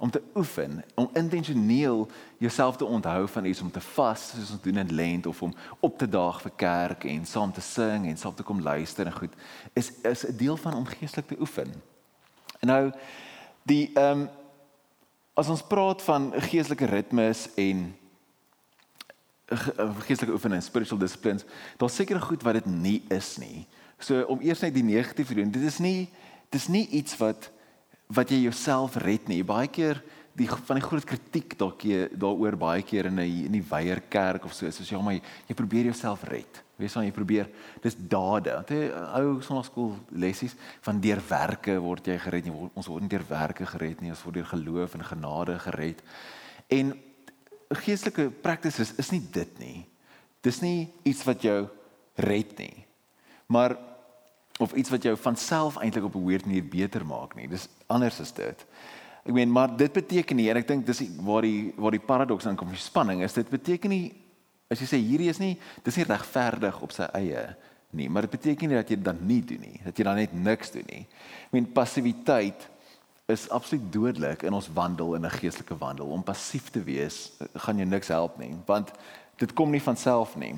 om 0.06 0.12
te 0.12 0.22
oefen, 0.36 0.84
om 0.94 1.10
intentioneel 1.14 2.08
jouself 2.38 2.78
te 2.78 2.86
onthou 2.86 3.28
van 3.28 3.46
iets 3.46 3.62
om 3.62 3.72
te 3.72 3.82
vas 3.82 4.30
soos 4.30 4.52
ons 4.52 4.62
doen 4.62 4.78
in 4.78 4.94
lent 4.94 5.26
of 5.26 5.42
om 5.42 5.54
op 5.80 5.98
te 5.98 6.10
daag 6.10 6.42
vir 6.42 6.52
kerk 6.56 7.08
en 7.10 7.26
saam 7.26 7.54
te 7.54 7.62
sing 7.62 8.06
en 8.06 8.18
saam 8.18 8.36
te 8.36 8.46
kom 8.46 8.62
luister 8.62 9.10
en 9.10 9.16
goed 9.18 9.34
is 9.74 9.90
is 10.04 10.26
'n 10.28 10.38
deel 10.38 10.58
van 10.58 10.74
om 10.74 10.86
geestelik 10.86 11.28
te 11.28 11.40
oefen. 11.40 11.74
En 12.60 12.68
nou 12.68 12.92
die 13.64 13.90
ehm 13.94 14.20
um, 14.20 14.30
as 15.34 15.50
ons 15.50 15.66
praat 15.68 16.02
van 16.02 16.34
geestelike 16.38 16.86
ritmes 16.86 17.50
en 17.56 17.96
geestelike 20.06 20.34
oefening, 20.34 20.64
spiritual 20.64 21.00
disciplines, 21.00 21.46
daar's 21.78 21.96
seker 21.96 22.22
goed 22.22 22.44
wat 22.44 22.54
dit 22.54 22.66
nie 22.66 23.04
is 23.08 23.38
nie. 23.38 23.68
So 23.98 24.22
om 24.22 24.42
eers 24.42 24.60
net 24.60 24.74
die 24.74 24.84
negatief 24.84 25.28
te 25.28 25.34
doen, 25.34 25.52
dit 25.52 25.64
is 25.64 25.78
nie 25.78 26.10
dis 26.50 26.68
nie 26.68 26.88
iets 26.88 27.18
wat 27.18 27.50
wat 28.08 28.30
jy 28.30 28.44
jouself 28.46 28.96
red 29.02 29.28
nie. 29.28 29.44
Baie 29.44 29.68
keer 29.68 30.02
die 30.36 30.48
van 30.50 30.80
die 30.80 30.84
groot 30.84 31.06
kritiek 31.08 31.56
dalk 31.58 31.86
daaroor 32.12 32.58
baie 32.60 32.84
keer 32.84 33.08
in 33.08 33.20
'n 33.20 33.46
in 33.48 33.52
die 33.52 33.64
weier 33.70 34.02
kerk 34.10 34.46
of 34.46 34.54
so 34.54 34.66
is 34.66 34.76
soos 34.76 34.90
ja 34.90 35.00
jy, 35.00 35.22
jy 35.48 35.56
probeer 35.56 35.86
jouself 35.86 36.24
red. 36.24 36.64
Wees 36.78 36.94
dan 36.94 37.06
jy 37.06 37.12
probeer 37.12 37.50
dis 37.82 37.96
dade. 37.96 38.52
Want 38.52 38.70
jy 38.70 38.92
ou 38.92 39.42
sonnaskool 39.42 39.96
lessies 40.12 40.56
van 40.82 41.00
deur 41.00 41.22
werke 41.30 41.80
word 41.80 42.08
jy 42.08 42.18
gered 42.20 42.46
nie. 42.46 42.54
Ons 42.76 42.88
word 42.88 43.02
nie 43.02 43.10
deur 43.10 43.26
werke 43.30 43.66
gered 43.66 44.02
nie, 44.02 44.10
ons 44.10 44.24
word 44.24 44.36
deur 44.36 44.52
geloof 44.52 44.96
en 44.96 45.04
genade 45.04 45.60
gered. 45.60 46.04
En 46.70 46.94
geestelike 47.70 48.30
practices 48.30 48.94
is 49.00 49.12
nie 49.12 49.24
dit 49.32 49.60
nie. 49.60 49.86
Dis 50.42 50.62
nie 50.62 50.92
iets 51.04 51.24
wat 51.24 51.42
jou 51.42 51.70
red 52.16 52.58
nie. 52.60 52.86
Maar 53.48 53.78
of 54.60 54.74
iets 54.74 54.90
wat 54.90 55.04
jou 55.04 55.16
van 55.18 55.36
self 55.36 55.78
eintlik 55.78 56.04
op 56.04 56.16
'n 56.16 56.26
weird 56.26 56.46
manier 56.46 56.64
beter 56.64 57.06
maak 57.06 57.36
nie. 57.36 57.48
Dis 57.48 57.70
anders 57.88 58.20
as 58.24 58.34
dit. 58.36 58.66
Ek 59.26 59.34
meen, 59.34 59.52
maar 59.52 59.72
dit 59.78 59.94
beteken 59.94 60.38
nie 60.38 60.50
en 60.52 60.60
ek 60.60 60.68
dink 60.70 60.86
dis 60.86 61.02
waar 61.26 61.46
die 61.46 61.74
waar 61.82 61.96
die 61.96 62.04
paradoks 62.04 62.46
in 62.50 62.58
kom, 62.60 62.70
die 62.74 62.82
spanning 62.82 63.24
is 63.26 63.34
dit 63.34 63.50
beteken 63.50 63.90
nie 63.90 64.14
as 64.70 64.82
jy 64.82 64.90
sê 64.90 65.00
hierdie 65.02 65.32
is 65.32 65.42
nie 65.42 65.56
dis 65.86 65.98
nie 65.98 66.06
regverdig 66.10 66.78
op 66.86 66.94
sy 66.94 67.08
eie 67.18 67.48
nie, 67.96 68.10
maar 68.12 68.26
dit 68.26 68.36
beteken 68.36 68.70
nie 68.70 68.78
dat 68.78 68.90
jy 68.92 68.98
dit 69.00 69.06
dan 69.06 69.22
nie 69.24 69.42
doen 69.48 69.62
nie, 69.64 69.78
dat 69.86 69.98
jy 69.98 70.04
dan 70.04 70.18
net 70.20 70.34
niks 70.36 70.74
doen 70.74 70.84
nie. 70.90 71.06
Ek 71.48 71.54
meen 71.56 71.70
passiwiteit 71.72 72.66
is 73.32 73.46
absoluut 73.56 73.86
dodelik 73.94 74.44
in 74.46 74.54
ons 74.54 74.68
wandel 74.76 75.16
in 75.16 75.26
'n 75.26 75.38
geestelike 75.40 75.78
wandel. 75.80 76.12
Om 76.12 76.24
passief 76.24 76.70
te 76.70 76.84
wees 76.84 77.32
gaan 77.56 77.78
jou 77.78 77.88
niks 77.88 78.12
help 78.12 78.38
nie, 78.38 78.54
want 78.66 78.92
dit 79.38 79.54
kom 79.54 79.72
nie 79.72 79.82
van 79.82 79.96
self 79.96 80.36
nie. 80.36 80.54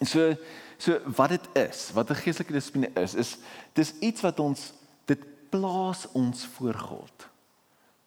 En 0.00 0.06
so 0.06 0.34
So 0.78 0.98
wat 1.16 1.32
dit 1.32 1.48
is, 1.52 1.90
wat 1.92 2.10
'n 2.10 2.14
geestelike 2.14 2.52
dissipline 2.52 2.90
is, 2.94 3.14
is 3.14 3.36
dis 3.72 3.94
iets 4.00 4.20
wat 4.20 4.40
ons 4.40 4.72
plaas 5.56 6.06
ons 6.12 6.44
voor 6.56 6.74
God. 6.74 7.28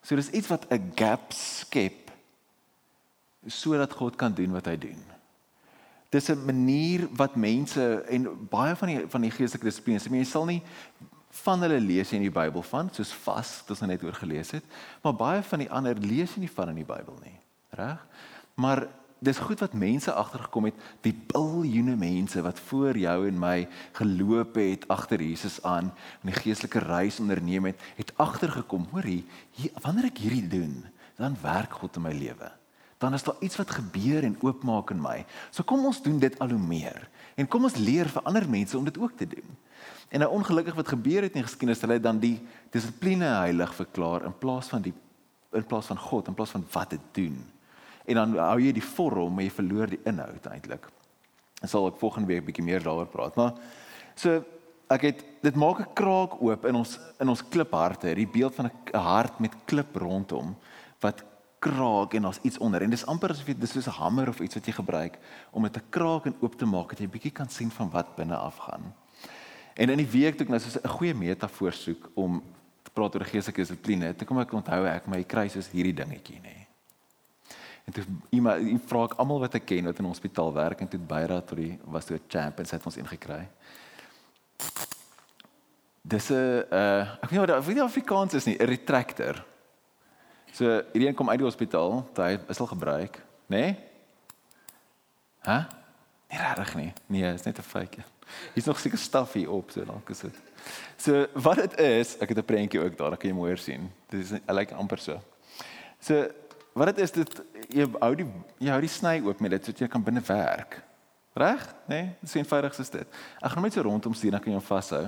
So 0.06 0.16
dis 0.16 0.32
iets 0.32 0.48
wat 0.48 0.66
'n 0.72 0.92
gap 0.96 1.34
skep 1.34 2.12
sodat 3.46 3.94
God 3.94 4.16
kan 4.16 4.34
doen 4.34 4.52
wat 4.52 4.66
hy 4.66 4.78
doen. 4.78 5.04
Dis 6.10 6.30
'n 6.30 6.46
manier 6.46 7.08
wat 7.12 7.36
mense 7.36 8.04
en 8.10 8.48
baie 8.50 8.76
van 8.76 8.88
die 8.88 9.08
van 9.08 9.22
die 9.22 9.32
geestelike 9.32 9.66
dissiplines, 9.66 10.10
mense 10.10 10.32
sal 10.32 10.46
nie 10.46 10.64
van 11.30 11.62
hulle 11.62 11.80
lees 11.80 12.10
jy 12.10 12.16
in 12.16 12.28
die 12.28 12.40
Bybel 12.42 12.62
van, 12.62 12.90
soos 12.92 13.14
vas, 13.14 13.60
wat 13.62 13.70
ons 13.70 13.80
nou 13.80 13.92
net 13.92 14.04
oor 14.04 14.14
gelees 14.14 14.52
het, 14.52 14.64
maar 15.04 15.14
baie 15.14 15.44
van 15.44 15.60
die 15.60 15.72
ander 15.72 15.96
lees 15.96 16.34
jy 16.34 16.40
nie 16.40 16.52
van 16.52 16.70
in 16.70 16.76
die 16.76 16.88
Bybel 16.90 17.20
nie. 17.24 17.38
Reg? 17.70 18.06
Maar 18.56 18.88
dis 19.20 19.40
goed 19.44 19.60
wat 19.60 19.76
mense 19.76 20.14
agtergekom 20.16 20.70
het, 20.70 20.84
die 21.04 21.14
biljoene 21.32 21.96
mense 22.00 22.42
wat 22.44 22.60
voor 22.70 22.98
jou 22.98 23.18
en 23.28 23.40
my 23.40 23.58
geloop 23.98 24.56
het 24.60 24.88
agter 24.92 25.22
Jesus 25.24 25.60
aan 25.68 25.92
en 26.22 26.32
die 26.32 26.38
geestelike 26.38 26.80
reis 26.86 27.20
onderneem 27.20 27.68
het, 27.72 27.84
het 28.00 28.14
agtergekom, 28.16 28.88
hoorie, 28.94 29.26
hier, 29.60 29.76
wanneer 29.84 30.10
ek 30.12 30.24
hierdie 30.24 30.48
doen, 30.48 30.80
dan 31.20 31.36
werk 31.44 31.76
God 31.82 32.00
in 32.00 32.08
my 32.08 32.16
lewe. 32.16 32.52
Dan 33.00 33.16
is 33.16 33.24
daar 33.24 33.40
iets 33.44 33.60
wat 33.60 33.72
gebeur 33.72 34.24
en 34.28 34.40
oopmaak 34.44 34.92
in 34.92 35.00
my. 35.04 35.22
So 35.56 35.64
kom 35.68 35.86
ons 35.88 36.02
doen 36.04 36.18
dit 36.20 36.36
al 36.44 36.52
hoe 36.52 36.60
meer. 36.60 37.06
En 37.40 37.48
kom 37.48 37.64
ons 37.68 37.78
leer 37.80 38.10
vir 38.12 38.26
ander 38.28 38.48
mense 38.48 38.76
om 38.76 38.88
dit 38.88 38.98
ook 39.00 39.16
te 39.20 39.28
doen. 39.28 39.56
En 40.12 40.24
nou 40.24 40.32
ongelukkig 40.36 40.76
wat 40.76 40.96
gebeur 40.96 41.28
het 41.28 41.38
in 41.40 41.46
geskiedenis, 41.48 41.80
hulle 41.84 42.00
het 42.00 42.04
dan 42.04 42.20
die 42.20 42.38
dissipline 42.74 43.30
heilig 43.40 43.72
verklaar 43.76 44.26
in 44.28 44.36
plaas 44.36 44.72
van 44.72 44.84
die 44.84 44.96
in 45.56 45.64
plaas 45.66 45.88
van 45.90 45.98
God, 45.98 46.28
in 46.28 46.36
plaas 46.38 46.52
van 46.54 46.66
wat 46.72 46.92
dit 46.94 47.06
doen 47.16 47.40
en 48.10 48.22
dan 48.22 48.38
hou 48.42 48.60
jy 48.60 48.74
die 48.76 48.86
vorm 48.86 49.36
maar 49.36 49.46
jy 49.46 49.54
verloor 49.54 49.92
die 49.92 50.02
inhoud 50.10 50.48
eintlik. 50.52 50.88
Ek 51.60 51.70
sal 51.70 51.90
ek 51.90 52.00
volgende 52.02 52.32
week 52.32 52.46
bietjie 52.48 52.66
meer 52.66 52.84
daaroor 52.84 53.10
praat, 53.12 53.36
maar 53.40 53.56
so 54.16 54.40
ek 54.90 55.06
het 55.06 55.26
dit 55.46 55.56
maak 55.56 55.80
'n 55.80 55.94
kraak 55.94 56.42
oop 56.42 56.66
in 56.66 56.76
ons 56.76 57.00
in 57.20 57.30
ons 57.30 57.44
klipharte, 57.44 58.08
hierdie 58.08 58.28
beeld 58.28 58.56
van 58.56 58.66
'n 58.70 58.98
hart 58.98 59.40
met 59.40 59.56
klip 59.66 59.96
rondom 59.96 60.56
wat 61.00 61.24
kraak 61.60 62.14
en 62.14 62.22
daar's 62.22 62.40
iets 62.42 62.58
onder 62.58 62.82
en 62.82 62.90
dis 62.90 63.06
amper 63.06 63.32
asof 63.32 63.48
jy 63.48 63.54
dis 63.60 63.72
soos 63.72 63.88
'n 63.88 64.00
hamer 64.00 64.30
of 64.30 64.40
iets 64.40 64.56
wat 64.56 64.66
jy 64.66 64.74
gebruik 64.74 65.20
om 65.52 65.64
dit 65.64 65.74
te 65.74 65.82
kraak 65.90 66.26
en 66.26 66.36
oop 66.40 66.56
te 66.56 66.66
maak 66.66 66.90
dat 66.90 67.00
jy 67.00 67.08
bietjie 67.08 67.32
kan 67.32 67.50
sien 67.50 67.72
van 67.72 67.90
wat 67.90 68.16
binne 68.16 68.36
afgaan. 68.36 68.94
En 69.76 69.90
in 69.90 69.98
die 69.98 70.12
week 70.12 70.38
toe 70.38 70.46
ek 70.46 70.50
nou 70.50 70.60
so 70.60 70.80
'n 70.80 70.90
goeie 70.90 71.14
metafoor 71.14 71.74
soek 71.74 72.10
om 72.16 72.44
te 72.84 72.92
praat 72.92 73.16
oor 73.16 73.26
geestelike 73.26 73.62
dissipline, 73.62 74.16
toe 74.16 74.28
kom 74.28 74.40
ek 74.40 74.54
onthou 74.54 74.86
ek 74.86 75.08
my 75.08 75.24
kry 75.24 75.48
soos 75.48 75.70
hierdie 75.72 75.94
dingetjie 75.94 76.40
nê. 76.42 76.69
En 77.90 77.96
toe 77.96 78.04
iemand 78.30 78.82
vra 78.86 79.08
ek 79.08 79.16
almal 79.18 79.40
wat 79.42 79.56
ek 79.58 79.66
ken 79.66 79.88
wat 79.90 79.98
in 79.98 80.06
'n 80.06 80.14
hospitaal 80.14 80.52
werk 80.54 80.82
en 80.82 80.88
toe 80.88 81.00
Beyra 81.00 81.42
tot 81.42 81.58
die 81.58 81.80
was 81.84 82.06
toe 82.06 82.18
'n 82.18 82.30
champ 82.30 82.60
en 82.60 82.66
sy 82.66 82.76
het 82.76 82.86
ons 82.86 82.98
ingekry. 82.98 83.48
Dis 86.02 86.30
'n 86.30 86.66
uh 86.70 87.02
ek 87.24 87.30
weet 87.30 87.32
nie 87.32 87.40
wat 87.40 87.66
weet 87.66 87.76
nie 87.76 87.84
Afrikaans 87.84 88.34
is 88.34 88.46
nie, 88.46 88.58
'n 88.60 88.66
retractor. 88.66 89.46
So 90.54 90.66
hierdie 90.94 91.08
een 91.08 91.16
kom 91.16 91.30
uit 91.30 91.40
die 91.40 91.50
hospitaal, 91.50 92.06
hy 92.16 92.40
is 92.48 92.60
al 92.60 92.68
gebruik, 92.68 93.18
nê? 93.48 93.58
Nee? 93.58 93.78
Hæ? 95.42 95.66
Nie 96.30 96.54
reg 96.56 96.76
nie. 96.76 96.94
Nee, 97.08 97.34
is 97.34 97.44
net 97.44 97.58
'n 97.58 97.62
fake. 97.62 98.04
Hier's 98.54 98.66
nog 98.66 98.80
seker 98.80 98.98
staf 98.98 99.34
hier 99.34 99.52
op, 99.52 99.72
so 99.72 99.82
is 100.08 100.20
dit. 100.20 100.36
So 100.98 101.26
wat 101.34 101.56
dit 101.56 101.80
is, 101.80 102.18
ek 102.20 102.30
het 102.30 102.38
'n 102.38 102.46
prentjie 102.46 102.82
ook 102.82 102.98
daar, 102.98 103.10
dan 103.10 103.18
kan 103.18 103.30
jy 103.30 103.36
mooier 103.36 103.58
sien. 103.58 103.92
Dit 104.10 104.20
is 104.20 104.32
I 104.32 104.54
like 104.54 104.76
amper 104.76 104.98
so. 104.98 105.22
So 106.00 106.30
wat 106.74 106.92
dit 106.92 107.02
is 107.04 107.12
dit 107.12 107.42
jy 107.70 107.86
hou 108.00 108.12
die 108.16 108.28
jy 108.60 108.72
hou 108.74 108.82
die 108.84 108.92
sny 108.92 109.20
oop 109.26 109.42
met 109.44 109.52
dit 109.56 109.66
sodat 109.66 109.84
jy 109.84 109.90
kan 109.92 110.04
binne 110.04 110.22
werk. 110.26 110.82
Reg? 111.40 111.66
Né? 111.88 111.96
Nee? 111.96 112.10
Dis 112.22 112.36
eenvoudig 112.36 112.76
soos 112.76 112.92
dit. 112.94 113.20
Ek 113.40 113.54
gaan 113.54 113.64
net 113.64 113.78
so 113.78 113.86
rondom 113.86 114.14
stuur 114.18 114.36
dan 114.36 114.44
kan 114.44 114.54
jy 114.54 114.58
hom 114.58 114.66
vashou. 114.66 115.06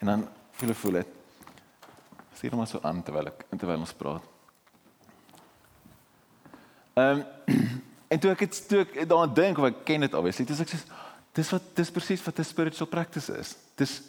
En 0.00 0.12
dan 0.12 0.24
voel 0.58 0.72
ek 0.72 0.80
voel 0.82 0.98
dit. 1.00 1.14
Stuur 2.36 2.56
hom 2.56 2.66
so 2.68 2.80
aan 2.82 3.02
terwyl 3.04 3.30
ek 3.32 3.46
terwyl 3.54 3.84
ons 3.84 3.96
praat. 3.96 4.32
Ehm 6.96 7.22
um, 7.22 7.62
en 8.12 8.20
toe 8.22 8.30
ek 8.30 8.46
het 8.46 8.58
toe 8.70 8.84
ek 8.84 9.00
daaraan 9.04 9.34
dink 9.34 9.58
of 9.58 9.68
ek 9.68 9.80
ken 9.88 10.06
dit 10.06 10.14
obviously, 10.14 10.46
dis 10.48 10.62
ek 10.62 10.70
sê 10.70 10.82
dis 11.36 11.48
wat 11.52 11.64
dis 11.76 11.90
presies 11.92 12.22
wat 12.24 12.38
'n 12.38 12.46
spiritual 12.48 12.88
practice 12.88 13.32
is. 13.34 13.56
Dis 13.76 14.00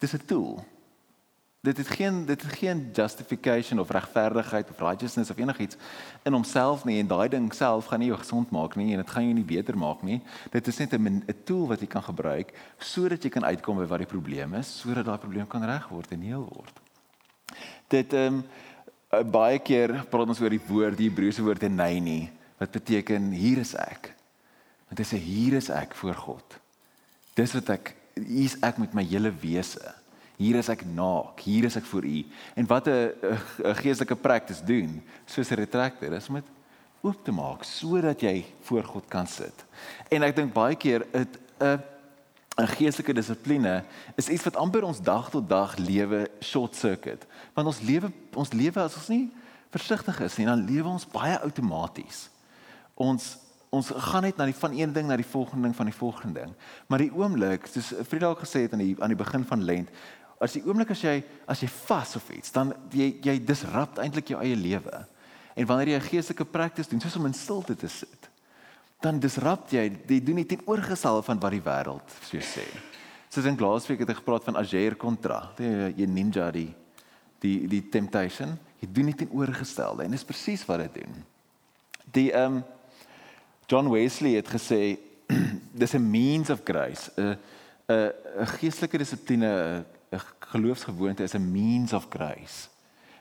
dis 0.00 0.14
'n 0.14 0.26
tool 0.26 0.60
dit 1.60 1.76
het 1.76 1.88
geen 1.88 2.26
dit 2.26 2.42
het 2.42 2.52
geen 2.52 2.88
justification 2.92 3.80
of 3.80 3.90
regverdigheid 3.90 4.70
of 4.70 4.78
righteousness 4.78 5.30
of 5.30 5.36
enigiets 5.36 5.76
in 6.22 6.32
homself 6.32 6.84
nie 6.84 7.00
en 7.00 7.06
daai 7.06 7.28
ding 7.28 7.52
self 7.54 7.90
gaan 7.90 8.00
nie 8.00 8.08
jou 8.08 8.18
gesond 8.18 8.50
maak 8.50 8.76
nie 8.80 8.92
en 8.94 9.02
dit 9.02 9.10
gaan 9.10 9.24
jou 9.24 9.34
nie 9.34 9.44
beter 9.44 9.76
maak 9.76 10.02
nie. 10.02 10.22
Dit 10.50 10.68
is 10.68 10.78
net 10.78 10.94
'n 10.94 11.22
'n 11.28 11.34
tool 11.44 11.66
wat 11.66 11.80
jy 11.80 11.86
kan 11.86 12.02
gebruik 12.02 12.52
sodat 12.78 13.22
jy 13.24 13.30
kan 13.30 13.44
uitkom 13.44 13.76
by 13.76 13.84
wat 13.84 13.98
die 13.98 14.06
probleem 14.06 14.54
is 14.54 14.80
sodat 14.80 15.04
daai 15.04 15.18
probleem 15.18 15.46
kan 15.46 15.64
reg 15.64 15.88
word 15.88 16.12
en 16.12 16.20
heel 16.20 16.48
word. 16.48 16.80
Dit 17.88 18.12
ehm 18.12 18.42
um, 19.12 19.30
baie 19.30 19.58
keer 19.58 20.04
praat 20.10 20.28
ons 20.28 20.40
oor 20.40 20.50
die 20.50 20.66
woord 20.68 20.96
die 20.96 21.08
Hebreëse 21.10 21.42
woord 21.42 21.62
enai 21.62 22.30
wat 22.58 22.70
beteken 22.70 23.32
hier 23.32 23.58
is 23.58 23.74
ek. 23.74 24.14
Want 24.88 24.96
dit 24.96 25.06
sê 25.06 25.16
hier 25.16 25.52
is 25.52 25.68
ek 25.68 25.94
voor 25.94 26.14
God. 26.14 26.58
Dis 27.34 27.52
wat 27.52 27.68
ek 27.68 27.96
hier 28.14 28.44
is 28.44 28.56
ek 28.62 28.78
met 28.78 28.94
my 28.94 29.04
hele 29.04 29.30
wese 29.30 29.99
hier 30.40 30.56
is 30.56 30.70
ek 30.72 30.86
naak, 30.88 31.42
hier 31.44 31.66
is 31.68 31.76
ek 31.76 31.84
vir 31.90 32.06
u. 32.08 32.16
En 32.56 32.66
wat 32.66 32.88
'n 32.88 33.12
geestelike 33.82 34.16
praktis 34.16 34.62
doen, 34.64 35.02
soos 35.26 35.50
'n 35.50 35.60
retractor, 35.60 36.12
is 36.12 36.28
om 36.28 36.40
dit 36.40 36.48
oop 37.02 37.24
te 37.24 37.32
maak 37.32 37.64
sodat 37.64 38.20
jy 38.20 38.44
voor 38.60 38.84
God 38.84 39.08
kan 39.08 39.26
sit. 39.26 39.64
En 40.08 40.22
ek 40.22 40.36
dink 40.36 40.52
baie 40.52 40.76
keer 40.76 41.06
'n 41.12 41.28
'n 41.60 41.80
'n 42.60 42.66
geestelike 42.76 43.14
dissipline 43.14 43.84
is 44.16 44.28
iets 44.28 44.44
wat 44.44 44.56
amper 44.56 44.84
ons 44.84 45.00
dag 45.00 45.30
tot 45.30 45.48
dag 45.48 45.76
lewe 45.76 46.28
short 46.40 46.74
circuit. 46.76 47.26
Want 47.54 47.66
ons 47.66 47.80
lewe 47.80 48.12
ons 48.34 48.52
lewe 48.52 48.80
as 48.80 48.96
ons 48.96 49.08
nie 49.08 49.30
versigtig 49.70 50.20
is 50.20 50.36
nie, 50.36 50.46
dan 50.46 50.66
lewe 50.66 50.88
ons 50.88 51.06
baie 51.06 51.38
outomaties. 51.40 52.28
Ons 52.94 53.38
ons 53.70 53.86
gaan 54.10 54.24
net 54.26 54.36
na 54.36 54.48
die 54.50 54.56
van 54.58 54.72
een 54.74 54.92
ding 54.92 55.06
na 55.06 55.16
die 55.16 55.26
volgende 55.30 55.68
ding 55.68 55.76
van 55.76 55.86
die 55.86 55.94
volgende 55.94 56.40
ding. 56.40 56.54
Maar 56.90 57.04
die 57.04 57.12
oomblik, 57.14 57.68
soos 57.70 57.92
Frieda 58.08 58.26
al 58.26 58.38
gesê 58.40 58.64
het 58.64 58.72
aan 58.74 58.82
die 58.82 58.96
aan 58.98 59.14
die 59.14 59.20
begin 59.20 59.44
van 59.46 59.62
lent, 59.62 59.92
as 60.40 60.56
die 60.56 60.62
oomblik 60.64 60.94
as 60.94 61.02
jy 61.04 61.18
as 61.50 61.60
jy 61.60 61.68
vas 61.68 62.16
of 62.16 62.30
iets, 62.32 62.52
dan 62.54 62.72
jy 62.96 63.12
jy 63.22 63.36
disrupt 63.44 64.00
eintlik 64.00 64.32
jou 64.32 64.40
eie 64.40 64.56
lewe. 64.56 65.04
En 65.54 65.66
wanneer 65.68 65.94
jy 65.94 65.98
'n 66.00 66.08
geestelike 66.08 66.44
praktis 66.44 66.88
doen, 66.88 67.00
soos 67.00 67.16
om 67.16 67.26
in 67.26 67.34
stilte 67.34 67.76
te 67.76 67.88
sit, 67.88 68.30
dan 69.00 69.20
disrupt 69.20 69.72
jy, 69.72 69.90
jy 70.08 70.20
doen 70.20 70.36
dit 70.36 70.48
teenoorgestel 70.48 71.22
van 71.22 71.40
wat 71.40 71.50
die 71.50 71.64
wêreld 71.64 72.08
so 72.22 72.38
sê. 72.38 72.64
Soos 73.28 73.44
in 73.44 73.56
laasweek 73.56 74.00
het 74.00 74.10
ek 74.10 74.16
gepraat 74.16 74.44
van 74.44 74.56
Ager 74.56 74.96
kontra, 74.96 75.52
die 75.56 75.94
jy 75.96 76.06
ninja 76.06 76.50
die 76.50 76.74
die 77.40 77.66
die 77.66 77.88
temptation, 77.88 78.58
jy 78.80 78.88
doen 78.92 79.06
dit 79.06 79.18
teenoorgestelde 79.18 80.04
en 80.04 80.10
dis 80.10 80.24
presies 80.24 80.64
wat 80.66 80.78
dit 80.78 81.02
doen. 81.02 81.24
Die 82.12 82.32
ehm 82.32 82.56
um, 82.56 82.64
John 83.70 83.88
Wesley 83.88 84.34
het 84.34 84.48
gesê 84.48 84.98
dis 85.80 85.94
'n 85.94 86.10
means 86.10 86.50
of 86.50 86.60
grace, 86.64 87.10
'n 87.16 87.36
'n 87.88 88.12
'n 88.40 88.46
geestelike 88.58 88.98
dissipline 88.98 89.84
'n 90.10 90.20
geloofsgewoonte 90.52 91.22
is 91.22 91.34
'n 91.34 91.52
means 91.52 91.92
of 91.92 92.06
grace, 92.08 92.68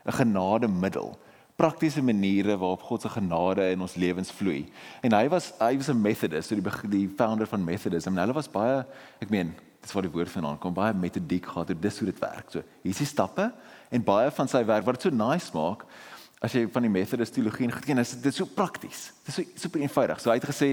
'n 0.06 0.12
genademiddel, 0.12 1.18
praktiese 1.56 2.02
maniere 2.02 2.58
waarop 2.58 2.82
God 2.82 3.02
se 3.02 3.10
genade 3.10 3.70
in 3.72 3.82
ons 3.82 3.96
lewens 3.96 4.32
vloei. 4.32 4.72
En 5.02 5.14
hy 5.14 5.30
was 5.30 5.54
hy 5.60 5.76
was 5.78 5.90
'n 5.90 6.02
Methodist, 6.02 6.50
so 6.50 6.56
die 6.56 6.90
die 6.90 7.14
founder 7.18 7.48
van 7.48 7.64
Methodism. 7.64 8.10
En 8.10 8.18
hulle 8.18 8.34
was 8.34 8.50
baie, 8.50 8.86
ek 9.20 9.30
meen, 9.30 9.56
dis 9.82 9.92
waar 9.92 10.04
die 10.04 10.12
woord 10.12 10.30
vandaan 10.30 10.58
kom, 10.58 10.74
baie 10.74 10.94
metodiek 10.94 11.46
gehad 11.46 11.70
oor 11.70 11.80
dis 11.80 12.00
hoe 12.00 12.06
dit 12.06 12.20
werk. 12.20 12.50
So, 12.50 12.64
hier 12.82 12.92
is 12.92 12.98
die 12.98 13.06
stappe 13.06 13.54
en 13.90 14.04
baie 14.04 14.32
van 14.32 14.48
sy 14.48 14.66
werk 14.66 14.86
wat 14.86 14.96
dit 14.96 15.02
so 15.02 15.10
nice 15.10 15.52
maak 15.54 15.86
as 16.40 16.56
jy 16.56 16.66
van 16.72 16.86
die 16.88 16.92
Methodist 16.92 17.36
teologie 17.36 17.68
geken, 17.72 18.00
is 18.00 18.16
dit 18.22 18.36
so 18.36 18.46
prakties. 18.46 19.10
Dit 19.26 19.34
is 19.34 19.36
so 19.36 19.64
super 19.68 19.82
eenvoudig. 19.84 20.22
So 20.24 20.32
hy 20.32 20.38
het 20.40 20.48
gesê, 20.48 20.70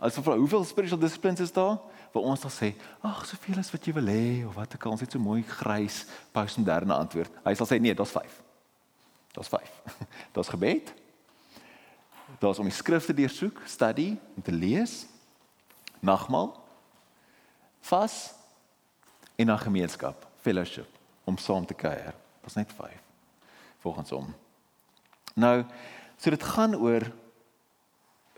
as 0.00 0.16
jy 0.16 0.24
vra 0.24 0.36
hoeveel 0.40 0.64
spiritual 0.64 1.00
disciplines 1.00 1.42
is 1.44 1.52
daar? 1.52 1.76
Waar 2.12 2.22
ons 2.22 2.40
dan 2.40 2.50
sê, 2.50 2.74
"Ag, 3.02 3.26
soveel 3.26 3.58
as 3.58 3.70
wat 3.70 3.84
jy 3.84 3.92
wil 3.92 4.06
hê 4.06 4.46
of 4.46 4.54
wat 4.54 4.74
ek 4.74 4.84
al 4.84 4.92
ons 4.92 5.00
het 5.00 5.12
so 5.12 5.18
mooi 5.18 5.42
grys 5.42 6.06
postmoderne 6.32 6.94
antwoord." 6.94 7.30
Hy 7.44 7.54
sal 7.54 7.66
sê, 7.66 7.80
"Nee, 7.80 7.94
daar's 7.94 8.10
5." 8.10 8.42
Daar's 9.32 9.48
5. 9.48 9.82
Daar's 10.32 10.48
gebed. 10.48 10.94
Daar's 12.38 12.58
om 12.58 12.64
die 12.64 12.74
skrifte 12.74 13.14
deursoek, 13.14 13.60
study 13.64 14.18
en 14.36 14.42
te 14.42 14.52
lees. 14.52 15.06
Nagmaal. 16.00 16.64
Vas 17.80 18.32
en 19.36 19.46
na 19.46 19.56
gemeenskap, 19.56 20.26
fellowship 20.40 20.98
om 21.24 21.38
saam 21.38 21.66
te 21.66 21.74
kuier. 21.74 22.14
Daar's 22.40 22.54
net 22.54 22.72
5 22.76 22.98
volgens 23.80 24.10
hom. 24.10 24.34
Nou, 25.34 25.64
so 26.16 26.30
dit 26.30 26.42
gaan 26.42 26.74
oor 26.76 27.00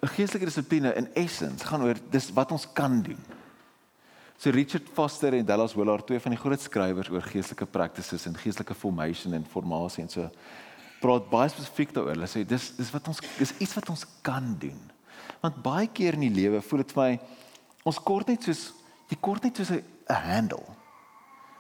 'n 0.03 0.09
geestelike 0.09 0.45
dissipline 0.45 0.95
in 0.95 1.15
essence, 1.15 1.67
gaan 1.67 1.83
oor 1.83 1.97
dis 2.11 2.31
wat 2.33 2.53
ons 2.53 2.73
kan 2.73 3.03
doen. 3.03 3.19
So 4.37 4.51
Richard 4.51 4.89
Foster 4.93 5.35
en 5.35 5.47
Dallas 5.47 5.75
Willard, 5.75 6.07
twee 6.07 6.21
van 6.21 6.35
die 6.35 6.41
groot 6.41 6.61
skrywers 6.61 7.11
oor 7.13 7.23
geestelike 7.23 7.67
practices 7.67 8.27
en 8.27 8.37
geestelike 8.37 8.75
formation 8.75 9.35
en 9.37 9.45
formasie 9.47 10.03
en 10.03 10.11
so 10.11 10.29
praat 11.03 11.31
baie 11.31 11.51
spesifiek 11.51 11.95
daaroor. 11.95 12.17
Hulle 12.17 12.31
sê 12.31 12.45
dis 12.47 12.71
dis 12.79 12.93
wat 12.95 13.09
ons 13.13 13.23
dis 13.39 13.55
iets 13.59 13.75
wat 13.79 13.91
ons 13.93 14.05
kan 14.27 14.53
doen. 14.63 14.79
Want 15.43 15.63
baie 15.63 15.89
keer 15.91 16.19
in 16.19 16.27
die 16.27 16.35
lewe 16.43 16.63
voel 16.63 16.85
dit 16.85 16.95
vir 16.95 17.03
my 17.03 17.17
ons 17.89 17.99
kort 18.03 18.31
net 18.31 18.47
soos 18.47 18.71
jy 19.11 19.19
kort 19.21 19.45
net 19.45 19.59
soos 19.59 19.71
'n 19.71 19.83
handle. 20.09 20.63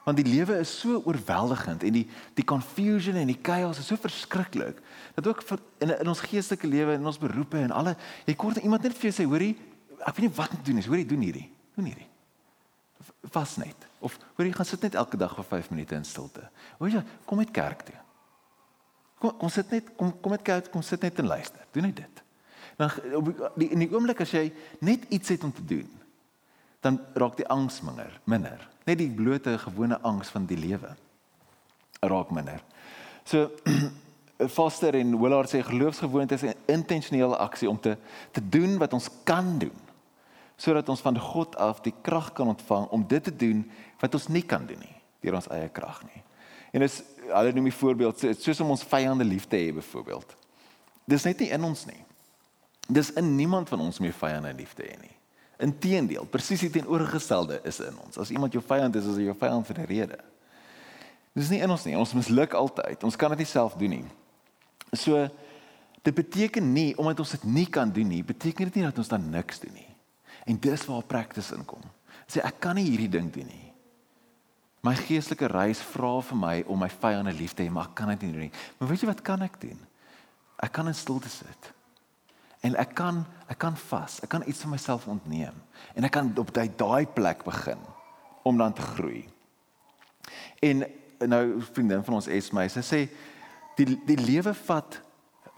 Want 0.05 0.19
die 0.19 0.26
lewe 0.26 0.59
is 0.59 0.71
so 0.81 1.02
oorweldigend 1.07 1.83
en 1.83 1.93
die 1.93 2.07
die 2.35 2.45
confusion 2.45 3.17
en 3.17 3.26
die 3.26 3.38
chaos 3.43 3.79
is 3.79 3.87
so 3.87 3.97
verskriklik 3.97 4.83
dat 5.14 5.26
ook 5.26 5.43
vir, 5.43 5.59
in 5.79 5.99
in 6.00 6.09
ons 6.09 6.21
geestelike 6.21 6.67
lewe 6.67 6.95
en 6.95 7.07
ons 7.07 7.19
beroepe 7.19 7.59
en 7.59 7.71
alle 7.71 7.97
jy 8.26 8.35
kort 8.35 8.57
iemand 8.57 8.83
net 8.83 8.97
vir 8.99 9.11
jou 9.11 9.23
sê 9.23 9.29
hoorie 9.29 9.57
ek 10.00 10.17
weet 10.17 10.26
nie 10.26 10.37
wat 10.37 10.50
om 10.50 10.62
doen 10.64 10.79
is 10.79 10.87
hoorie 10.87 11.07
doen 11.07 11.21
hierdie 11.21 11.50
doen 11.76 11.87
hierdie 11.87 12.12
vas 13.32 13.56
net. 13.56 13.87
Of 13.99 14.18
hoor 14.37 14.47
jy 14.47 14.52
gaan 14.52 14.68
sit 14.68 14.82
net 14.82 14.94
elke 14.94 15.16
dag 15.16 15.35
vir 15.35 15.44
5 15.44 15.71
minute 15.71 15.94
in 15.94 16.04
stilte. 16.04 16.49
Hoor 16.78 16.90
jy, 16.90 17.02
kom 17.25 17.40
met 17.42 17.50
kerk 17.50 17.87
toe. 17.88 17.99
Kom 19.23 19.37
kom 19.38 19.52
sit 19.52 19.71
net 19.71 19.92
kom 19.97 20.12
kom 20.21 20.35
met 20.35 20.42
kerk, 20.42 20.71
kom 20.71 20.82
sit 20.82 21.02
net 21.02 21.18
en 21.18 21.26
luister. 21.26 21.66
Doen 21.73 21.88
net 21.90 21.97
dit. 21.97 22.23
Dan 22.76 22.90
op 23.18 23.30
die 23.56 23.71
in 23.71 23.85
die 23.85 23.90
oomblik 23.92 24.21
as 24.25 24.35
jy 24.35 24.49
net 24.80 25.04
iets 25.09 25.28
het 25.35 25.44
om 25.44 25.52
te 25.52 25.64
doen, 25.64 25.88
dan 26.82 26.99
raak 27.14 27.37
die 27.38 27.47
angs 27.47 27.80
minder, 27.87 28.21
minder. 28.25 28.68
Net 28.85 28.99
die 28.99 29.11
blote 29.11 29.59
gewone 29.59 30.00
angs 30.02 30.32
van 30.35 30.47
die 30.47 30.59
lewe 30.59 30.97
raak 32.02 32.30
minder. 32.35 32.62
So 33.25 33.50
Foster 34.56 34.97
en 34.99 35.14
Willard 35.21 35.52
sê 35.52 35.61
geloofsgewoonte 35.62 36.35
is 36.35 36.42
'n 36.42 36.56
intentionele 36.66 37.37
aksie 37.37 37.71
om 37.71 37.80
te 37.80 37.97
te 38.32 38.49
doen 38.49 38.78
wat 38.78 38.92
ons 38.92 39.09
kan 39.25 39.59
doen 39.59 39.82
sodat 40.56 40.88
ons 40.88 41.00
van 41.00 41.18
God 41.18 41.56
af 41.56 41.80
die 41.82 41.94
krag 42.02 42.32
kan 42.32 42.49
ontvang 42.49 42.88
om 42.90 43.06
dit 43.09 43.25
te 43.25 43.37
doen 43.37 43.64
wat 44.00 44.14
ons 44.14 44.28
nie 44.28 44.42
kan 44.42 44.66
doen 44.66 44.78
nie 44.78 44.97
deur 45.23 45.38
ons 45.38 45.49
eie 45.54 45.68
krag 45.71 46.02
nie. 46.02 46.23
En 46.75 46.82
dis 46.82 47.02
hulle 47.28 47.52
noem 47.54 47.68
die 47.68 47.76
voorbeeld 47.76 48.25
soos 48.40 48.61
om 48.64 48.73
ons 48.75 48.82
vyande 48.90 49.25
lief 49.25 49.47
te 49.47 49.61
hê 49.61 49.71
byvoorbeeld. 49.76 50.37
Dis 51.06 51.26
net 51.28 51.42
nie 51.42 51.50
in 51.54 51.64
ons 51.64 51.85
nie. 51.87 52.00
Dis 52.90 53.12
in 53.18 53.37
niemand 53.37 53.71
van 53.71 53.85
ons 53.85 54.00
meer 54.02 54.16
vyande 54.16 54.50
lief 54.59 54.75
te 54.75 54.87
hê 54.87 54.97
nie. 54.99 55.14
Inteendeel, 55.62 56.26
presies 56.26 56.64
die 56.64 56.73
teenoorgestelde 56.75 57.61
is 57.68 57.78
in 57.85 57.99
ons. 58.02 58.18
As 58.18 58.32
iemand 58.35 58.54
jou 58.56 58.62
vyand 58.66 58.97
is, 58.99 59.06
is 59.06 59.21
hy 59.21 59.28
jou 59.28 59.37
vyand 59.38 59.68
vir 59.68 59.78
'n 59.78 59.87
rede. 59.87 60.18
Dis 61.35 61.50
nie 61.50 61.61
in 61.62 61.71
ons 61.71 61.85
nie. 61.85 61.97
Ons 61.97 62.14
misluk 62.14 62.52
altyd. 62.54 63.04
Ons 63.04 63.16
kan 63.16 63.30
dit 63.30 63.38
nie 63.38 63.47
self 63.47 63.75
doen 63.75 63.90
nie. 63.90 64.04
So 64.92 65.28
dit 66.02 66.14
beteken 66.14 66.73
nie 66.73 66.97
omdat 66.99 67.21
ons 67.21 67.30
dit 67.30 67.44
nie 67.44 67.66
kan 67.66 67.90
doen 67.90 68.09
nie, 68.09 68.23
beteken 68.23 68.64
dit 68.64 68.75
nie 68.75 68.85
dat 68.85 68.99
ons 68.99 69.09
dan 69.09 69.30
niks 69.30 69.61
doen 69.61 69.73
nie. 69.73 69.92
En 70.45 70.59
dis 70.59 70.87
waar 70.87 71.05
practice 71.07 71.55
inkom. 71.55 71.85
Sê 72.27 72.43
ek 72.43 72.61
kan 72.63 72.79
nie 72.79 72.89
hierdie 72.89 73.11
ding 73.13 73.31
doen 73.33 73.47
nie. 73.47 73.69
My 74.83 74.97
geestelike 74.99 75.47
reis 75.53 75.79
vra 75.93 76.17
vir 76.27 76.39
my 76.39 76.55
om 76.67 76.81
my 76.83 76.89
vyande 76.91 77.35
lief 77.39 77.55
te 77.55 77.63
hê, 77.63 77.71
maar 77.71 77.93
ek 77.93 77.95
kan 78.01 78.11
dit 78.15 78.25
nie 78.27 78.33
doen 78.33 78.47
nie. 78.49 78.55
Maar 78.79 78.91
weet 78.91 79.05
jy 79.05 79.11
wat 79.13 79.23
kan 79.23 79.45
ek 79.47 79.61
doen? 79.63 79.79
Ek 80.63 80.73
kan 80.75 80.91
in 80.91 80.97
stilte 80.99 81.31
sit. 81.31 81.71
En 82.67 82.75
ek 82.79 82.95
kan 82.99 83.23
ek 83.51 83.59
kan 83.63 83.77
vas. 83.89 84.19
Ek 84.23 84.31
kan 84.33 84.47
iets 84.47 84.63
van 84.65 84.75
myself 84.75 85.07
ontneem 85.11 85.55
en 85.99 86.07
ek 86.07 86.15
kan 86.15 86.31
op 86.39 86.51
daai 86.55 86.71
daai 86.79 87.07
plek 87.11 87.43
begin 87.45 87.81
om 88.47 88.59
dan 88.59 88.75
te 88.75 88.83
groei. 88.95 89.27
En 90.63 90.85
nou 91.27 91.45
vriendin 91.73 92.05
van 92.07 92.19
ons 92.19 92.31
Esme, 92.31 92.67
sy 92.71 92.83
sê 92.87 93.01
die 93.79 93.97
die 94.07 94.19
lewe 94.19 94.55
vat 94.65 94.99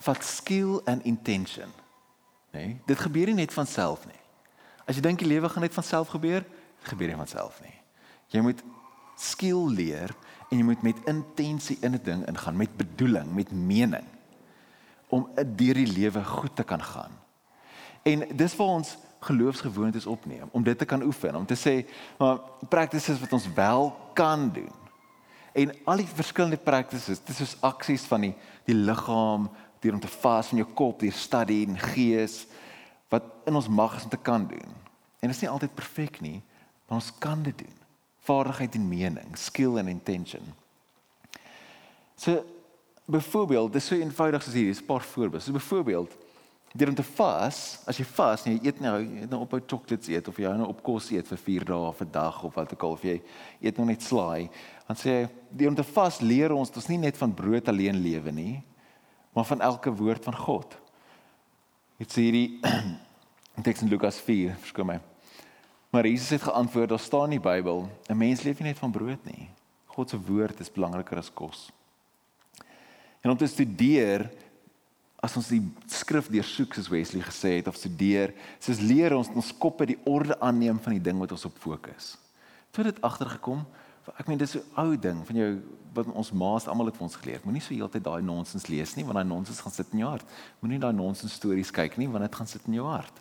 vat 0.05 0.25
skill 0.25 0.81
and 0.91 1.05
intention. 1.09 1.71
Nee, 2.53 2.77
dit 2.87 2.99
gebeur 2.99 3.33
nie 3.33 3.45
net 3.45 3.53
van 3.53 3.69
self 3.69 4.05
nie. 4.09 4.24
As 4.85 4.97
jy 4.97 5.05
dink 5.05 5.23
die 5.23 5.29
lewe 5.29 5.49
gaan 5.49 5.65
net 5.65 5.75
van 5.75 5.87
self 5.87 6.13
gebeur, 6.15 6.45
gebeur 6.89 7.09
nie 7.09 7.21
van 7.21 7.31
self 7.31 7.61
nie. 7.65 7.75
Jy 8.35 8.43
moet 8.45 8.61
skill 9.21 9.69
leer 9.71 10.13
en 10.51 10.59
jy 10.59 10.67
moet 10.67 10.83
met 10.83 11.09
intensie 11.11 11.79
in 11.81 11.95
'n 11.95 12.03
ding 12.05 12.27
ingaan, 12.29 12.57
met 12.57 12.77
bedoeling, 12.77 13.35
met 13.35 13.53
mening 13.53 14.07
om 15.09 15.29
deur 15.35 15.75
die 15.75 15.93
lewe 15.93 16.25
goed 16.25 16.57
te 16.57 16.65
kan 16.65 16.83
gaan. 16.83 17.13
En 18.03 18.37
dis 18.37 18.57
waar 18.57 18.67
ons 18.67 18.97
geloofsgewoontes 19.21 20.07
opneem 20.07 20.49
om 20.53 20.63
dit 20.63 20.79
te 20.79 20.85
kan 20.85 21.03
oefen, 21.03 21.35
om 21.35 21.47
te 21.47 21.57
sê, 21.57 21.89
maar 22.19 22.41
practices 22.69 23.21
wat 23.21 23.33
ons 23.33 23.53
wel 23.55 23.97
kan 24.13 24.51
doen 24.53 24.85
En 25.55 25.71
al 25.85 26.03
die 26.03 26.09
verskillende 26.11 26.59
praktises, 26.59 27.21
dit 27.23 27.31
is 27.31 27.37
soos 27.39 27.55
aksies 27.63 28.03
van 28.11 28.27
die 28.27 28.33
die 28.67 28.75
liggaam, 28.75 29.47
deur 29.85 29.95
om 29.95 30.01
te 30.03 30.11
vas 30.11 30.51
in 30.51 30.63
jou 30.63 30.67
kop, 30.75 30.99
deur 30.99 31.15
studie 31.15 31.61
en 31.69 31.77
gees 31.93 32.41
wat 33.15 33.31
in 33.49 33.57
ons 33.59 33.69
mag 33.69 33.97
is 33.97 34.07
om 34.07 34.13
te 34.13 34.21
kan 34.21 34.47
doen. 34.51 34.75
En 35.21 35.31
dit 35.31 35.37
is 35.37 35.45
nie 35.45 35.51
altyd 35.53 35.75
perfek 35.75 36.21
nie, 36.25 36.43
maar 36.87 37.01
ons 37.01 37.13
kan 37.23 37.43
dit 37.43 37.57
doen. 37.65 37.77
Vaardigheid 38.25 38.77
en 38.79 38.89
mening, 38.89 39.39
skill 39.39 39.79
and 39.81 39.93
intention. 39.93 40.53
So 42.17 42.45
byvoorbeeld, 43.05 43.73
dis 43.73 43.87
so 43.87 43.97
eenvoudig 43.97 44.43
soos 44.43 44.55
hier, 44.55 44.75
'n 44.75 44.87
paar 44.87 45.03
voorbeelde. 45.03 45.45
So 45.45 45.53
byvoorbeeld, 45.53 46.17
deur 46.75 46.89
om 46.89 46.95
te 46.95 47.03
vas, 47.03 47.79
as 47.87 47.99
jy 47.99 48.05
vas 48.05 48.45
en 48.45 48.53
jy 48.53 48.67
eet 48.67 48.81
nou, 48.81 48.95
jy 48.99 49.21
eet 49.21 49.31
nou 49.31 49.41
op 49.41 49.53
'n 49.55 49.63
chocolates 49.67 50.09
eet 50.09 50.29
of 50.29 50.37
jy 50.37 50.45
hou 50.45 50.57
nou 50.57 50.69
op 50.69 50.83
kos 50.83 51.11
eet 51.11 51.29
vir 51.29 51.39
4 51.39 51.65
dae 51.65 51.77
of 51.77 52.01
'n 52.01 52.11
dag 52.11 52.43
of 52.43 52.55
wat 52.55 52.73
ook 52.73 52.83
al 52.83 52.91
of 52.91 53.03
jy 53.03 53.23
eet 53.61 53.77
nog 53.77 53.87
net 53.87 54.03
slaai, 54.03 54.51
dan 54.87 54.97
sê 54.97 55.11
hy, 55.11 55.29
deur 55.51 55.69
om 55.69 55.75
te 55.75 55.83
vas 55.85 56.21
leer 56.21 56.53
ons 56.53 56.69
dat 56.69 56.77
ons 56.77 56.89
nie 56.89 56.99
net 56.99 57.17
van 57.17 57.35
brood 57.35 57.69
alleen 57.69 58.03
lewe 58.03 58.33
nie, 58.33 58.63
maar 59.33 59.45
van 59.45 59.61
elke 59.61 59.91
woord 59.91 60.25
van 60.25 60.37
God. 60.37 60.77
Dit 61.95 62.11
sê 62.11 62.25
hierdie 62.27 62.59
teks 63.67 63.85
in 63.85 63.91
Lukas 63.93 64.17
4, 64.27 64.57
verskoon 64.65 64.89
my. 64.89 64.97
Maar 65.95 66.09
Jesus 66.11 66.33
het 66.35 66.43
geantwoord, 66.43 66.91
daar 66.91 66.99
staan 66.99 67.31
in 67.31 67.39
die 67.39 67.45
Bybel, 67.45 67.87
'n 68.11 68.19
mens 68.19 68.43
leef 68.43 68.59
nie 68.59 68.73
net 68.73 68.79
van 68.79 68.91
brood 68.91 69.25
nie. 69.25 69.49
God 69.95 70.11
se 70.11 70.19
woord 70.19 70.61
is 70.61 70.73
belangriker 70.73 71.19
as 71.19 71.31
kos. 71.31 71.71
En 73.23 73.31
om 73.31 73.37
te 73.37 73.47
studeer 73.47 74.27
as 75.23 75.37
ons 75.37 75.49
die 75.49 75.63
skrif 75.87 76.27
deursoek 76.29 76.75
soos 76.75 76.91
Wesley 76.91 77.23
gesê 77.23 77.57
het 77.57 77.69
of 77.71 77.79
studeer, 77.79 78.35
soos 78.59 78.83
leer 78.83 79.15
ons 79.15 79.31
ons 79.31 79.55
koppe 79.57 79.87
die 79.87 79.99
orde 80.05 80.35
aanneem 80.41 80.81
van 80.83 80.93
die 80.93 81.05
ding 81.05 81.19
wat 81.23 81.33
ons 81.33 81.47
op 81.47 81.57
fokus. 81.63 82.19
Toe 82.75 82.85
dit 82.85 83.01
agtergekom, 83.01 83.63
ek 84.19 84.29
meen 84.29 84.39
dis 84.39 84.57
'n 84.57 84.63
ou 84.77 84.97
ding 84.97 85.27
van 85.27 85.37
jou 85.37 85.63
wat 85.95 86.07
ons 86.13 86.33
maas 86.33 86.67
almal 86.67 86.87
het 86.87 86.97
vir 86.97 87.03
ons 87.03 87.17
geleer. 87.17 87.41
Moenie 87.45 87.63
so 87.63 87.75
heeltyd 87.75 88.05
daai 88.05 88.23
nonsens 88.23 88.67
lees 88.67 88.95
nie, 88.97 89.05
want 89.05 89.15
daai 89.15 89.25
nonsens 89.25 89.61
gaan 89.61 89.73
sit 89.73 89.87
in 89.93 89.99
jou 89.99 90.11
hart. 90.11 90.27
Moenie 90.61 90.79
daai 90.79 90.93
nonsens 90.93 91.33
stories 91.33 91.71
kyk 91.71 91.97
nie, 91.97 92.09
want 92.09 92.25
dit 92.25 92.35
gaan 92.35 92.47
sit 92.47 92.63
in 92.67 92.75
jou 92.75 92.87
hart. 92.87 93.21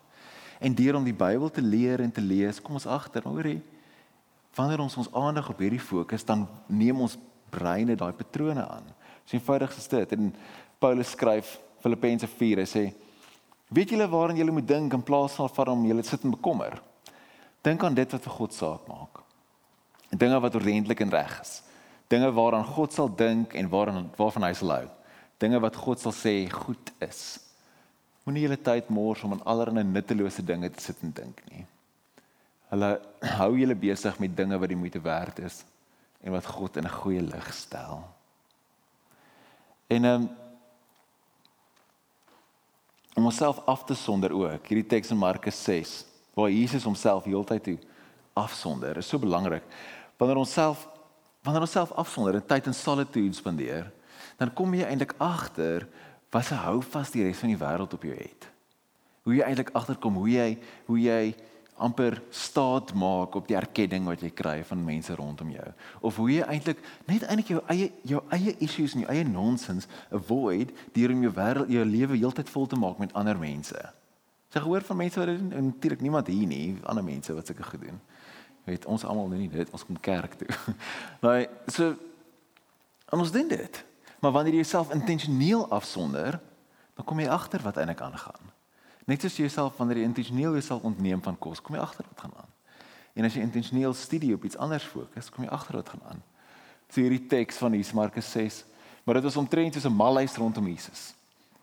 En 0.59 0.73
deur 0.75 0.95
om 0.95 1.03
die 1.03 1.13
Bybel 1.13 1.49
te 1.49 1.61
leer 1.61 2.01
en 2.01 2.11
te 2.11 2.21
lees, 2.21 2.61
kom 2.61 2.73
ons 2.73 2.85
agter, 2.85 3.23
hoorie, 3.23 3.61
wanneer 4.55 4.79
ons 4.79 4.97
ons 4.97 5.13
aandag 5.13 5.49
op 5.49 5.59
hierdie 5.59 5.79
fokus, 5.79 6.23
dan 6.23 6.47
neem 6.67 7.01
ons 7.01 7.17
breine 7.49 7.95
daai 7.95 8.13
patrone 8.13 8.67
aan. 8.67 8.83
So 9.25 9.37
eenvoudig 9.37 9.77
is 9.77 9.87
dit. 9.87 10.11
En 10.11 10.35
Paulus 10.79 11.09
skryf 11.09 11.59
Filippense 11.83 12.27
4 12.27 12.63
hy 12.63 12.67
sê 12.67 12.83
weet 13.73 13.93
julle 13.93 14.07
waaraan 14.07 14.39
julle 14.39 14.55
moet 14.55 14.67
dink 14.67 14.93
in 14.95 15.03
plaas 15.03 15.35
van 15.39 15.71
om 15.73 15.85
julle 15.87 16.03
sit 16.07 16.23
en 16.23 16.35
bekommer 16.35 16.77
dink 17.65 17.83
aan 17.83 17.95
dit 17.97 18.15
wat 18.15 18.27
vir 18.27 18.37
God 18.37 18.55
saak 18.55 18.87
maak 18.87 19.22
dinge 20.17 20.39
wat 20.39 20.55
ordentlik 20.55 21.01
en 21.05 21.13
reg 21.13 21.39
is 21.41 21.61
dinge 22.11 22.31
waaraan 22.31 22.65
God 22.65 22.93
sal 22.93 23.09
dink 23.15 23.55
en 23.57 23.69
waaraan 23.69 24.09
waarvan 24.17 24.47
hy 24.47 24.53
sal 24.57 24.75
hou 24.75 24.87
dinge 25.43 25.59
wat 25.63 25.75
God 25.75 25.99
sal 25.99 26.15
sê 26.15 26.35
goed 26.51 26.93
is 27.03 27.21
moenie 28.23 28.45
julle 28.45 28.59
tyd 28.69 28.89
mors 28.93 29.23
om 29.23 29.35
aan 29.35 29.45
allerlei 29.53 29.83
nuttelose 29.83 30.45
dinge 30.45 30.69
te 30.69 30.83
sit 30.83 31.01
en 31.03 31.15
dink 31.21 31.43
nie 31.51 31.65
hulle 32.73 32.93
hou 33.39 33.51
julle 33.57 33.75
besig 33.75 34.19
met 34.19 34.37
dinge 34.37 34.59
wat 34.59 34.71
die 34.71 34.79
moeite 34.79 35.01
werd 35.03 35.39
is 35.39 35.63
en 36.23 36.31
wat 36.35 36.47
God 36.47 36.77
in 36.77 36.87
'n 36.87 36.97
goeie 37.01 37.21
lig 37.21 37.53
stel 37.53 38.03
en 39.87 40.05
ehm 40.05 40.21
um, 40.21 40.31
om 43.13 43.25
onsself 43.25 43.61
af 43.65 43.83
te 43.83 43.93
sonder 43.93 44.31
ook. 44.33 44.67
Hierdie 44.67 44.87
teks 44.87 45.09
in 45.09 45.17
Markus 45.17 45.63
6 45.63 46.05
waar 46.33 46.49
Jesus 46.49 46.83
homself 46.83 47.23
heeltyd 47.23 47.63
toe 47.63 47.77
afsonder. 48.33 48.97
Is 48.97 49.07
so 49.07 49.19
belangrik. 49.19 49.63
Wanneer 50.17 50.41
ons 50.41 50.53
self 50.53 50.89
wanneer 51.43 51.65
ons 51.65 51.75
self 51.75 51.91
afsonder 51.99 52.37
en 52.39 52.45
tyd 52.47 52.69
in 52.71 52.75
solitude 52.77 53.35
spandeer, 53.35 53.89
dan 54.39 54.53
kom 54.55 54.71
jy 54.77 54.85
eintlik 54.87 55.11
agter 55.19 55.83
wat 56.31 56.45
se 56.47 56.55
hou 56.55 56.77
vas 56.93 57.11
die 57.11 57.25
res 57.25 57.41
van 57.41 57.51
die 57.51 57.59
wêreld 57.59 57.95
op 57.97 58.05
jou 58.07 58.15
het. 58.15 58.47
Hoe 59.27 59.35
jy 59.35 59.43
eintlik 59.43 59.73
agterkom 59.75 60.15
hoe 60.21 60.29
jy 60.31 60.47
hoe 60.87 60.99
jy 61.01 61.33
amper 61.83 62.19
staat 62.31 62.93
maak 62.93 63.35
op 63.35 63.47
die 63.49 63.57
erkenning 63.57 64.05
wat 64.07 64.21
jy 64.23 64.29
kry 64.35 64.59
van 64.67 64.83
mense 64.85 65.15
rondom 65.17 65.49
jou 65.51 65.65
of 66.05 66.19
hoe 66.21 66.29
jy 66.29 66.45
eintlik 66.45 66.79
net 67.09 67.25
eintlik 67.25 67.49
jou 67.55 67.63
eie 67.73 67.89
jou 68.07 68.21
eie 68.35 68.53
issues 68.63 68.93
en 68.93 69.03
jou 69.03 69.09
eie 69.11 69.25
nonsens 69.27 69.89
avoid 70.13 70.71
deur 70.95 71.15
om 71.15 71.25
jou 71.25 71.33
wêreld 71.33 71.73
jou 71.73 71.85
lewe 71.89 72.19
heeltyd 72.19 72.51
vol 72.53 72.69
te 72.69 72.79
maak 72.79 73.01
met 73.01 73.13
ander 73.17 73.39
mense. 73.39 73.79
Jy 74.53 74.61
gehoor 74.61 74.85
van 74.85 75.01
mense 75.01 75.19
wat 75.19 75.31
dit 75.31 75.39
doen 75.41 75.53
en 75.57 75.71
natuurlik 75.71 76.01
niemand 76.05 76.27
hier 76.29 76.47
nie, 76.47 76.75
ander 76.85 77.03
mense 77.03 77.33
wat 77.33 77.49
sulke 77.49 77.65
gedoen. 77.65 77.97
Jy 77.97 78.22
weet 78.63 78.85
ons 78.85 79.03
almal 79.03 79.29
doen 79.29 79.39
nie 79.39 79.49
dit, 79.49 79.69
ons 79.71 79.85
kom 79.85 79.99
kerk 79.99 80.33
toe. 80.39 80.47
Nou 81.23 81.35
so 81.67 81.95
ons 83.13 83.31
doen 83.31 83.47
dit. 83.47 83.83
Maar 84.23 84.31
wanneer 84.31 84.55
jy 84.55 84.63
jouself 84.63 84.91
intentioneel 84.95 85.67
afsonder, 85.69 86.39
dan 86.95 87.05
kom 87.05 87.19
jy 87.19 87.27
agter 87.29 87.61
wat 87.61 87.77
eintlik 87.77 88.01
aangaan. 88.01 88.51
Net 89.05 89.21
soos 89.21 89.35
jy 89.35 89.45
jouself 89.45 89.77
wanneer 89.77 89.99
jy 89.99 90.07
intentioneel 90.07 90.55
jouself 90.57 90.83
ontneem 90.87 91.21
van 91.21 91.37
kos, 91.37 91.61
kom 91.61 91.75
jy 91.75 91.81
agter 91.83 92.07
wat 92.07 92.23
gaan 92.23 92.35
aan. 92.39 92.51
En 93.13 93.27
as 93.27 93.35
jy 93.35 93.43
intentioneel 93.45 93.93
studie 93.93 94.33
op 94.33 94.45
iets 94.47 94.57
anders 94.57 94.85
fokus, 94.89 95.29
kom 95.29 95.45
jy 95.45 95.51
agter 95.53 95.77
wat 95.77 95.91
gaan 95.93 96.05
aan. 96.09 96.23
So 96.89 97.01
hierdie 97.01 97.25
teks 97.29 97.59
van 97.61 97.75
hier 97.75 97.89
Markus 97.93 98.31
6, 98.31 98.63
maar 99.03 99.19
dit 99.19 99.27
was 99.27 99.37
omtrent 99.37 99.75
soos 99.75 99.85
'n 99.85 99.93
malhuis 99.93 100.37
rondom 100.37 100.67
Jesus. 100.67 101.13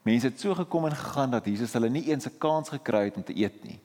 Mense 0.02 0.26
het 0.26 0.40
so 0.40 0.54
gekom 0.54 0.86
en 0.86 0.96
gegaan 0.96 1.30
dat 1.30 1.44
Jesus 1.44 1.72
hulle 1.72 1.88
nie 1.88 2.06
eens 2.10 2.26
'n 2.26 2.38
kans 2.38 2.68
gekry 2.68 3.04
het 3.04 3.16
om 3.16 3.24
te 3.24 3.36
eet 3.36 3.64
nie. 3.64 3.80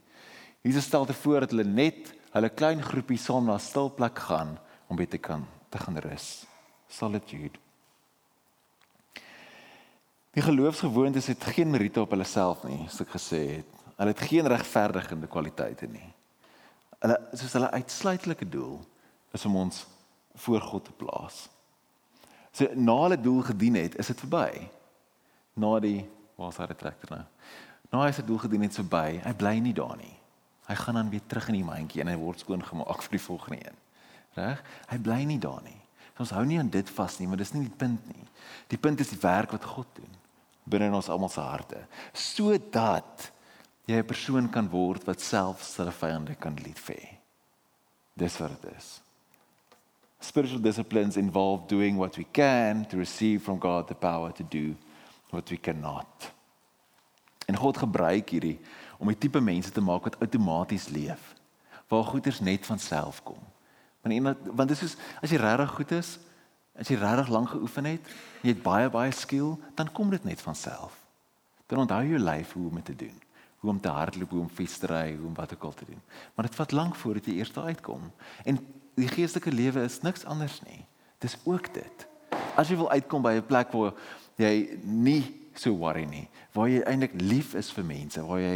Jesus 0.61 0.83
stel 0.83 1.05
te 1.05 1.13
voor 1.13 1.39
dat 1.39 1.49
hulle 1.49 1.63
net 1.63 2.13
hulle 2.35 2.51
klein 2.51 2.81
groepie 2.83 3.19
saam 3.19 3.45
na 3.47 3.55
'n 3.55 3.63
stil 3.63 3.89
plek 3.89 4.19
gaan 4.19 4.57
om 4.87 4.95
by 4.95 5.05
te 5.05 5.17
kan 5.17 5.47
te 5.69 5.77
gaan 5.77 5.97
rus. 5.97 6.45
Solitude. 6.87 7.59
Die 10.35 10.43
geloofsgewoontes 10.43 11.27
het 11.27 11.43
geen 11.43 11.69
meriete 11.69 12.01
op 12.01 12.11
hulle 12.11 12.27
self 12.27 12.63
nie, 12.63 12.87
soos 12.89 13.05
ek 13.05 13.15
gesê 13.15 13.41
het. 13.55 13.69
Hulle 13.95 14.11
het 14.11 14.19
geen 14.19 14.47
regverdigende 14.47 15.27
kwaliteite 15.27 15.87
nie. 15.87 16.13
hulle 16.99 17.17
soos 17.33 17.53
hulle 17.53 17.71
uitsluitlike 17.71 18.49
doel 18.49 18.79
is 19.31 19.45
om 19.45 19.55
ons 19.55 19.85
voor 20.33 20.61
God 20.61 20.85
te 20.85 20.91
plaas. 20.91 21.49
So 22.51 22.67
na 22.73 22.95
hulle 23.01 23.17
doel 23.21 23.41
gedien 23.41 23.75
het, 23.75 23.95
is 23.95 24.07
dit 24.07 24.19
verby. 24.19 24.69
Na 25.53 25.79
die 25.79 26.09
waar's 26.35 26.57
hy 26.57 26.67
trekker 26.73 27.11
nou? 27.11 27.23
Na 27.91 28.05
hy 28.05 28.11
se 28.11 28.23
doel 28.25 28.37
gedien 28.37 28.61
het 28.61 28.75
verby, 28.75 29.21
hy 29.23 29.33
bly 29.33 29.59
nie 29.59 29.73
daar 29.73 29.95
nie. 29.97 30.15
Hy 30.65 30.75
gaan 30.75 30.95
dan 30.95 31.09
weer 31.09 31.25
terug 31.27 31.47
in 31.47 31.59
die 31.59 31.67
mandjie 31.67 32.01
en 32.01 32.07
hy 32.07 32.17
word 32.17 32.39
skoon 32.39 32.63
gemaak 32.63 33.01
vir 33.05 33.17
die 33.17 33.25
volgende 33.25 33.59
een. 33.65 33.81
Reg? 34.35 34.61
Hy 34.89 34.97
bly 34.97 35.23
nie 35.23 35.39
daar 35.39 35.61
nie. 35.63 35.79
Ons 36.19 36.31
hou 36.31 36.45
nie 36.47 36.59
aan 36.59 36.69
dit 36.71 36.89
vas 36.89 37.19
nie, 37.19 37.27
maar 37.27 37.37
dis 37.37 37.53
nie 37.53 37.67
die 37.67 37.77
punt 37.77 38.05
nie. 38.07 38.27
Die 38.71 38.79
punt 38.79 38.99
is 38.99 39.11
die 39.11 39.21
werk 39.21 39.51
wat 39.51 39.67
God 39.67 39.87
doen 39.99 40.13
binne 40.65 40.89
in 40.89 40.97
ons 40.97 41.09
almal 41.13 41.29
se 41.29 41.43
harte, 41.45 41.79
sodat 42.13 43.29
jy 43.85 43.99
'n 44.01 44.07
persoon 44.07 44.49
kan 44.49 44.69
word 44.69 45.05
wat 45.05 45.21
self 45.21 45.61
sy 45.63 45.83
vyande 45.83 46.35
kan 46.35 46.55
lief 46.55 46.89
hê. 46.89 47.17
Dis 48.17 48.37
wat 48.39 48.61
dit 48.61 48.73
is. 48.75 49.01
Spiritual 50.19 50.61
disciplines 50.61 51.17
involve 51.17 51.67
doing 51.67 51.97
what 51.97 52.17
we 52.17 52.25
can 52.31 52.85
to 52.85 52.97
receive 52.97 53.43
from 53.43 53.59
God 53.59 53.87
the 53.87 53.95
power 53.95 54.31
to 54.31 54.43
do 54.43 54.75
what 55.29 55.49
we 55.49 55.57
cannot. 55.57 56.33
En 57.47 57.55
God 57.55 57.77
gebruik 57.77 58.29
hierdie 58.29 58.59
om 58.97 59.09
'n 59.09 59.17
tipe 59.17 59.39
mense 59.39 59.71
te 59.71 59.81
maak 59.81 60.03
wat 60.03 60.19
outomaties 60.19 60.87
leef, 60.87 61.35
waar 61.87 62.03
goeders 62.03 62.39
net 62.39 62.65
van 62.65 62.79
self 62.79 63.23
kom. 63.23 63.39
Want 64.01 64.13
iemand 64.13 64.37
want 64.43 64.69
dit 64.69 64.81
is 64.81 64.95
as 65.21 65.29
jy 65.29 65.37
regtig 65.37 65.69
goed 65.69 65.91
is, 65.91 66.19
as 66.75 66.87
jy 66.87 66.95
regtig 66.95 67.27
lank 67.27 67.49
geoefen 67.49 67.85
het, 67.85 68.01
jy 68.41 68.49
het 68.49 68.63
baie 68.63 68.89
baie 68.89 69.11
skill, 69.11 69.55
dan 69.75 69.91
kom 69.91 70.09
dit 70.09 70.23
net 70.23 70.41
van 70.41 70.55
self. 70.55 71.05
Dan 71.65 71.79
onthou 71.79 72.03
jy 72.03 72.19
lyf 72.21 72.53
hoe 72.53 72.67
om 72.69 72.75
dit 72.75 72.85
te 72.85 72.95
doen. 72.95 73.21
Hoe 73.59 73.69
om 73.71 73.79
te 73.81 73.89
hardloop, 73.89 74.29
hoe 74.29 74.39
om 74.39 74.49
fiets 74.49 74.77
te 74.77 74.87
ry, 74.87 75.15
hoe 75.15 75.27
om 75.27 75.33
wat 75.33 75.53
ook 75.53 75.63
al 75.63 75.73
te 75.73 75.85
doen. 75.85 76.01
Maar 76.35 76.45
dit 76.45 76.55
vat 76.55 76.71
lank 76.71 76.95
voordat 76.95 77.25
jy 77.25 77.33
eers 77.33 77.53
daar 77.53 77.63
uitkom. 77.63 78.11
En 78.43 78.59
die 78.95 79.07
geestelike 79.07 79.51
lewe 79.51 79.83
is 79.83 80.01
niks 80.01 80.25
anders 80.25 80.61
nie. 80.67 80.85
Dis 81.17 81.37
ook 81.43 81.73
dit. 81.73 82.05
As 82.55 82.69
jy 82.69 82.77
wil 82.77 82.91
uitkom 82.91 83.21
by 83.21 83.33
'n 83.39 83.45
plek 83.45 83.71
waar 83.71 83.93
jy 84.35 84.77
nie 84.83 85.44
so 85.61 85.75
worry 85.79 86.05
nie, 86.09 86.25
waar 86.55 86.69
jy 86.71 86.81
eintlik 86.87 87.15
lief 87.21 87.53
is 87.55 87.71
vir 87.75 87.87
mense, 87.87 88.21
waar 88.25 88.41
jy 88.41 88.55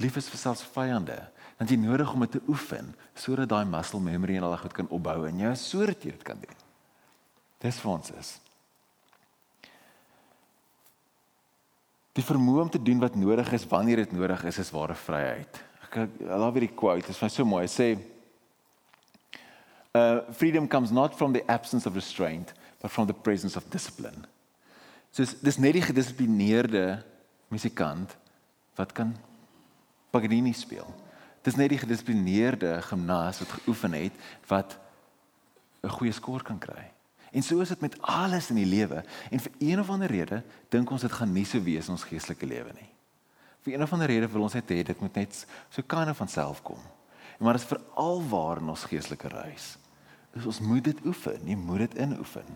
lief 0.00 0.16
is 0.16 0.28
vir 0.32 0.40
selfs 0.40 0.64
vyande, 0.74 1.18
dan 1.60 1.68
jy 1.68 1.76
nodig 1.76 2.12
om 2.14 2.24
dit 2.24 2.38
te 2.38 2.42
oefen 2.48 2.94
sodat 3.18 3.50
daai 3.50 3.66
muscle 3.68 4.00
memory 4.00 4.38
en 4.38 4.46
al 4.48 4.56
goed 4.62 4.76
kan 4.76 4.88
opbou 4.88 5.26
en 5.28 5.42
jy 5.42 5.50
sodat 5.60 6.04
jy 6.04 6.14
dit 6.14 6.24
kan 6.24 6.40
doen. 6.40 6.62
Dis 7.60 7.80
vir 7.82 7.92
ons 7.92 8.14
is. 8.16 8.30
Die 12.16 12.24
vermoë 12.24 12.64
om 12.64 12.70
te 12.72 12.80
doen 12.82 13.02
wat 13.02 13.18
nodig 13.18 13.52
is 13.54 13.66
wanneer 13.68 14.02
dit 14.02 14.16
nodig 14.16 14.42
is, 14.48 14.58
is 14.58 14.72
ware 14.74 14.96
vryheid. 14.98 15.60
Ek 15.86 16.00
laat 16.24 16.54
weer 16.56 16.66
die 16.66 16.74
quote, 16.74 17.04
dit 17.04 17.12
is 17.12 17.20
vir 17.20 17.32
so 17.32 17.46
mooi. 17.46 17.66
Hy 17.66 17.72
sê 17.74 17.90
uh 19.98 20.22
freedom 20.38 20.68
comes 20.70 20.92
not 20.94 21.16
from 21.18 21.32
the 21.34 21.42
absence 21.50 21.86
of 21.86 21.96
restraint, 21.98 22.54
but 22.80 22.90
from 22.90 23.06
the 23.06 23.14
presence 23.14 23.56
of 23.56 23.68
discipline. 23.70 24.26
So 25.10 25.26
dis 25.42 25.58
net 25.58 25.74
die 25.74 25.84
gedissiplineerde 25.84 27.02
musikant 27.50 28.14
wat 28.78 28.92
kan 28.94 29.16
Paganini 30.10 30.52
speel. 30.54 30.86
Dis 31.42 31.56
net 31.58 31.72
die 31.72 31.80
gedissiplineerde 31.80 32.76
gimnas 32.86 33.40
wat 33.42 33.56
geoefen 33.58 33.96
het 33.96 34.14
wat 34.48 34.78
'n 35.82 35.88
goeie 35.88 36.12
skoor 36.12 36.42
kan 36.42 36.58
kry. 36.58 36.92
En 37.32 37.42
so 37.42 37.60
is 37.60 37.68
dit 37.68 37.80
met 37.80 38.02
alles 38.02 38.50
in 38.50 38.56
die 38.56 38.66
lewe. 38.66 39.04
En 39.30 39.40
vir 39.40 39.52
een 39.58 39.80
of 39.80 39.90
ander 39.90 40.10
rede 40.10 40.42
dink 40.68 40.90
ons 40.90 41.00
dit 41.00 41.12
gaan 41.12 41.32
nie 41.32 41.44
so 41.44 41.62
wees 41.62 41.86
in 41.86 41.92
ons 41.92 42.04
geestelike 42.04 42.46
lewe 42.46 42.72
nie. 42.74 42.90
Vir 43.62 43.74
een 43.74 43.82
of 43.82 43.92
ander 43.92 44.06
rede 44.06 44.28
wil 44.28 44.42
ons 44.42 44.56
net 44.56 44.70
hê 44.70 44.82
dit 44.82 45.00
moet 45.00 45.14
net 45.14 45.46
so 45.68 45.82
kan 45.82 46.14
van 46.14 46.28
self 46.28 46.62
kom. 46.62 46.80
Maar 47.38 47.52
dit 47.52 47.62
is 47.62 47.68
veral 47.68 48.22
waar 48.28 48.56
in 48.60 48.68
ons 48.68 48.84
geestelike 48.84 49.28
reis. 49.28 49.76
Dus 50.34 50.46
ons 50.46 50.60
moet 50.60 50.84
dit 50.84 51.04
oefen, 51.04 51.40
jy 51.44 51.56
moet 51.56 51.78
dit 51.78 51.94
inoefen. 51.94 52.46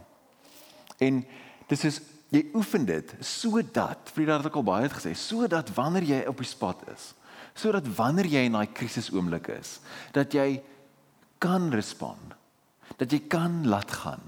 En 0.98 1.24
dis 1.66 1.84
is 1.84 2.00
jy 2.34 2.42
oefen 2.58 2.86
dit 2.88 3.14
sodat 3.24 4.10
Frieda 4.12 4.38
het 4.40 4.48
ook 4.50 4.60
al 4.62 4.66
baie 4.66 4.88
gesê 4.92 5.14
sodat 5.18 5.70
wanneer 5.76 6.08
jy 6.08 6.22
op 6.30 6.40
die 6.42 6.50
spot 6.50 6.82
is 6.94 7.12
sodat 7.54 7.86
wanneer 7.96 8.26
jy 8.26 8.46
in 8.48 8.56
daai 8.58 8.72
krisis 8.74 9.12
oomblik 9.14 9.52
is 9.54 9.78
dat 10.16 10.34
jy 10.34 10.62
kan 11.38 11.70
respond 11.74 12.34
dat 12.98 13.12
jy 13.12 13.22
kan 13.30 13.62
laat 13.70 13.90
gaan 14.02 14.24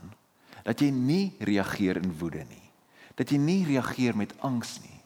dat 0.66 0.80
jy 0.82 0.90
nie 0.94 1.34
reageer 1.40 1.98
in 2.02 2.14
woede 2.20 2.44
nie 2.46 2.66
dat 3.16 3.32
jy 3.32 3.38
nie 3.40 3.62
reageer 3.64 4.16
met 4.16 4.34
angs 4.44 4.76
nie. 4.84 5.00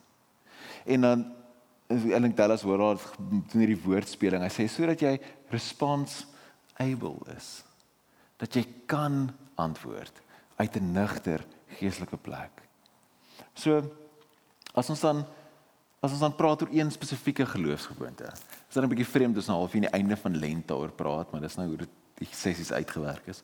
En 0.90 1.06
dan 1.06 1.24
Ellen 1.90 2.34
Dallas 2.34 2.62
hoor 2.62 2.82
haar 2.82 3.04
doen 3.18 3.62
hierdie 3.62 3.78
woordspeling 3.82 4.44
hy 4.46 4.50
sê 4.54 4.66
sodat 4.70 5.02
jy 5.02 5.16
response 5.50 6.26
able 6.82 7.18
is 7.36 7.60
dat 8.40 8.54
jy 8.56 8.64
kan 8.90 9.28
antwoord 9.60 10.22
uit 10.56 10.76
'n 10.76 10.92
nugter 10.92 11.44
geestelike 11.78 12.16
plek 12.16 12.62
So 13.60 13.82
as 14.74 14.88
ons 14.88 15.04
dan 15.04 15.24
as 16.00 16.14
ons 16.14 16.22
dan 16.24 16.32
praat 16.32 16.62
oor 16.64 16.70
een 16.72 16.88
spesifieke 16.88 17.44
geloofsgewoonte. 17.44 18.30
Is 18.32 18.74
dit 18.74 18.82
'n 18.82 18.88
bietjie 18.88 19.12
vreemd 19.12 19.36
as 19.36 19.48
nou 19.48 19.58
half 19.58 19.74
in 19.74 19.84
die 19.84 19.92
einde 19.92 20.16
van 20.16 20.36
lent 20.36 20.68
daaroor 20.68 20.92
praat, 20.92 21.30
maar 21.30 21.40
dis 21.40 21.56
nou 21.56 21.68
hoe 21.68 21.76
dit 21.76 21.90
die 22.14 22.28
sessies 22.32 22.72
uitgewerk 22.72 23.26
is. 23.26 23.42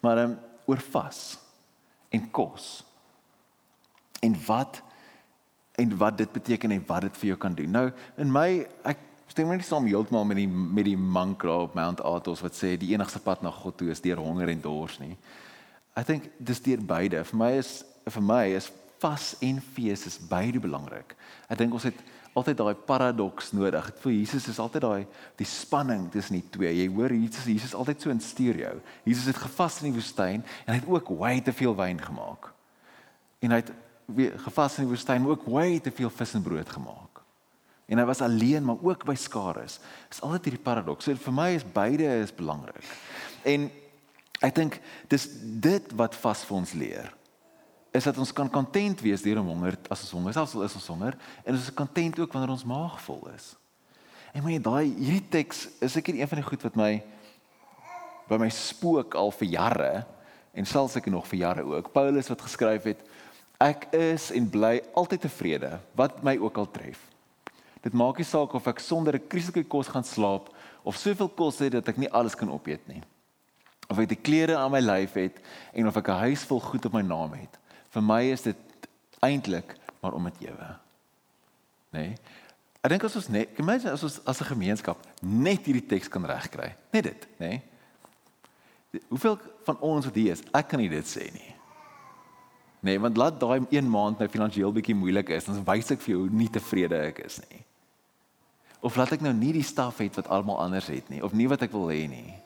Maar 0.00 0.18
ehm 0.18 0.30
um, 0.30 0.38
oor 0.66 0.80
vas 0.80 1.38
en 2.08 2.30
kos. 2.30 2.84
En 4.20 4.36
wat 4.46 4.82
en 5.74 5.96
wat 5.96 6.18
dit 6.18 6.32
beteken 6.32 6.70
en 6.70 6.84
wat 6.86 7.00
dit 7.00 7.16
vir 7.16 7.26
jou 7.26 7.38
kan 7.38 7.54
doen. 7.54 7.70
Nou 7.70 7.92
in 8.16 8.32
my 8.32 8.66
ek 8.84 8.98
stem 9.26 9.50
nie 9.50 9.62
saam 9.62 9.86
heeltemal 9.86 10.24
met 10.24 10.36
die 10.36 10.48
met 10.48 10.84
die 10.84 10.96
monk 10.96 11.42
op 11.42 11.74
Mount 11.74 12.00
Athos 12.00 12.40
wat 12.40 12.56
sê 12.56 12.76
die 12.76 12.94
enigste 12.94 13.20
pad 13.20 13.42
na 13.42 13.50
God 13.50 13.76
toe 13.76 13.90
is 13.90 14.00
deur 14.00 14.16
honger 14.16 14.48
en 14.48 14.60
dors 14.60 14.98
nie. 14.98 15.16
I 15.96 16.02
think 16.02 16.30
dis 16.38 16.62
deur 16.62 16.80
beide. 16.80 17.24
Vir 17.24 17.38
my 17.38 17.52
is 17.58 17.84
vir 18.08 18.22
my 18.22 18.44
is 18.56 18.72
vas 19.02 19.34
en 19.44 19.60
fees 19.74 20.06
is 20.06 20.18
beide 20.30 20.60
belangrik. 20.62 21.14
Ek 21.48 21.58
dink 21.60 21.74
ons 21.76 21.86
het 21.88 21.98
altyd 22.38 22.60
daai 22.60 22.74
paradoks 22.86 23.52
nodig. 23.56 23.90
Voel 24.02 24.18
Jesus 24.20 24.48
is 24.50 24.60
altyd 24.62 24.84
daai 24.84 25.02
die 25.40 25.48
spanning 25.48 26.06
tussen 26.12 26.38
die 26.38 26.44
twee. 26.54 26.70
Jy 26.76 26.86
hoor 26.94 27.14
Jesus 27.14 27.48
Jesus 27.48 27.74
altyd 27.74 28.04
so 28.04 28.12
in 28.14 28.22
stereo. 28.22 28.78
Jesus 29.06 29.28
het 29.30 29.40
gevas 29.40 29.80
in 29.82 29.90
die 29.90 29.98
woestyn 29.98 30.44
en 30.44 30.72
hy 30.72 30.78
het 30.80 30.88
ook 30.88 31.12
way 31.18 31.40
te 31.44 31.54
veel 31.56 31.76
wyn 31.78 32.00
gemaak. 32.02 32.50
En 33.42 33.54
hy 33.54 33.60
het 33.62 33.72
weer 34.08 34.38
gevas 34.46 34.78
in 34.78 34.86
die 34.86 34.92
woestyn 34.92 35.26
ook 35.28 35.46
way 35.50 35.78
te 35.82 35.92
veel 35.94 36.12
vis 36.12 36.36
en 36.38 36.46
brood 36.46 36.70
gemaak. 36.78 37.22
En 37.88 38.00
hy 38.00 38.04
was 38.04 38.20
alleen 38.24 38.66
maar 38.68 38.80
ook 38.84 39.06
by 39.08 39.16
skare 39.16 39.64
is. 39.64 39.78
Is 40.12 40.20
altyd 40.20 40.50
hierdie 40.50 40.64
paradoks. 40.64 41.08
So 41.08 41.16
vir 41.16 41.34
my 41.34 41.50
is 41.56 41.64
beide 41.64 42.08
is 42.20 42.34
belangrik. 42.34 42.82
En 43.48 43.70
ek 44.44 44.54
dink 44.54 44.80
dis 45.10 45.24
dit 45.62 45.94
wat 45.98 46.14
vas 46.22 46.44
vir 46.46 46.60
ons 46.60 46.74
leer 46.78 47.14
is 47.92 48.04
dat 48.04 48.18
ons 48.18 48.32
kan 48.32 48.50
content 48.50 49.00
wees 49.00 49.22
deur 49.24 49.40
om 49.40 49.48
honger 49.54 49.78
as 49.88 50.02
ons 50.04 50.12
honger 50.18 50.36
selfs 50.36 50.56
is 50.66 50.76
ons 50.80 50.90
honger 50.92 51.16
en 51.44 51.54
ons 51.54 51.62
is 51.62 51.74
content 51.74 52.18
ook 52.20 52.32
wanneer 52.32 52.52
ons 52.52 52.66
maag 52.68 52.98
vol 53.06 53.22
is. 53.32 53.54
En 54.36 54.44
my 54.44 54.58
daai 54.60 54.92
hierdie 54.92 55.24
teks 55.32 55.66
is 55.80 55.96
seker 55.96 56.18
een 56.18 56.28
van 56.28 56.42
die 56.42 56.46
goed 56.46 56.66
wat 56.66 56.76
my 56.76 56.92
by 58.28 58.36
my 58.36 58.50
spook 58.52 59.16
al 59.16 59.32
vir 59.32 59.48
jare 59.54 59.92
en 60.52 60.68
sal 60.68 60.90
seker 60.92 61.12
nog 61.12 61.28
vir 61.30 61.40
jare 61.40 61.64
ook. 61.64 61.92
Paulus 61.94 62.28
wat 62.28 62.44
geskryf 62.44 62.90
het 62.90 63.04
ek 63.62 63.88
is 63.96 64.28
en 64.36 64.50
bly 64.52 64.78
altyd 64.94 65.24
tevrede 65.24 65.78
wat 65.98 66.20
my 66.26 66.36
ook 66.38 66.60
al 66.60 66.68
tref. 66.70 67.00
Dit 67.82 67.96
maak 67.96 68.20
nie 68.20 68.26
saak 68.26 68.52
of 68.54 68.66
ek 68.68 68.82
sonder 68.84 69.16
'n 69.16 69.28
kriselike 69.28 69.64
kos 69.64 69.88
gaan 69.88 70.04
slaap 70.04 70.52
of 70.84 70.96
soveel 70.96 71.28
kos 71.28 71.58
het 71.58 71.72
dat 71.72 71.88
ek 71.88 71.96
nie 71.96 72.12
alles 72.12 72.34
kan 72.34 72.50
opeet 72.50 72.86
nie. 72.88 73.02
Of 73.88 73.98
ek 73.98 74.08
die 74.08 74.22
klere 74.22 74.56
aan 74.56 74.70
my 74.70 74.80
lyf 74.80 75.14
het 75.14 75.40
en 75.72 75.86
of 75.86 75.96
ek 75.96 76.08
'n 76.08 76.20
huis 76.28 76.44
vol 76.44 76.60
goed 76.60 76.84
op 76.84 76.92
my 76.92 77.02
naam 77.02 77.32
het 77.32 77.58
vir 77.98 78.06
my 78.06 78.22
is 78.30 78.46
dit 78.46 78.88
eintlik 79.26 79.74
maar 79.98 80.14
om 80.14 80.28
dit 80.30 80.46
ewe. 80.46 80.68
Nê? 81.90 82.04
Nee? 82.12 82.36
Ek 82.78 82.92
dink 82.92 83.04
as 83.08 83.16
ons 83.18 83.26
net, 83.34 83.58
imagine 83.58 83.90
as 83.90 84.04
ons 84.06 84.20
as 84.22 84.40
'n 84.40 84.54
gemeenskap 84.54 84.98
net 85.20 85.66
hierdie 85.66 85.86
teks 85.86 86.08
kan 86.08 86.24
regkry. 86.24 86.76
Net 86.92 87.04
dit, 87.04 87.26
nê? 87.40 87.58
Nee? 87.58 89.02
Hoeveel 89.10 89.38
van 89.66 89.78
ons 89.80 90.06
wat 90.06 90.14
hier 90.14 90.32
is, 90.32 90.42
ek 90.54 90.68
kan 90.68 90.78
nie 90.80 90.88
dit 90.88 91.04
sê 91.04 91.26
nie. 91.32 91.54
Nee, 92.80 92.98
want 93.00 93.16
laat 93.16 93.40
daai 93.40 93.66
een 93.70 93.90
maand 93.90 94.18
nou 94.18 94.28
finansiëel 94.28 94.72
bietjie 94.72 94.94
moeilik 94.94 95.28
is, 95.28 95.44
dan 95.44 95.64
wys 95.64 95.90
ek 95.90 96.00
vir 96.00 96.14
jou 96.14 96.20
hoe 96.20 96.30
nie 96.30 96.48
tevrede 96.48 96.96
ek 97.10 97.18
is 97.18 97.40
nie. 97.50 97.64
Of 98.80 98.96
laat 98.96 99.12
ek 99.12 99.20
nou 99.20 99.32
nie 99.34 99.52
die 99.52 99.66
staf 99.66 99.98
het 99.98 100.14
wat 100.14 100.28
almal 100.28 100.60
anders 100.62 100.86
het 100.86 101.08
nie, 101.10 101.22
of 101.22 101.32
nie 101.32 101.48
wat 101.48 101.62
ek 101.62 101.72
wil 101.72 101.90
hê 101.90 102.06
nie. 102.08 102.38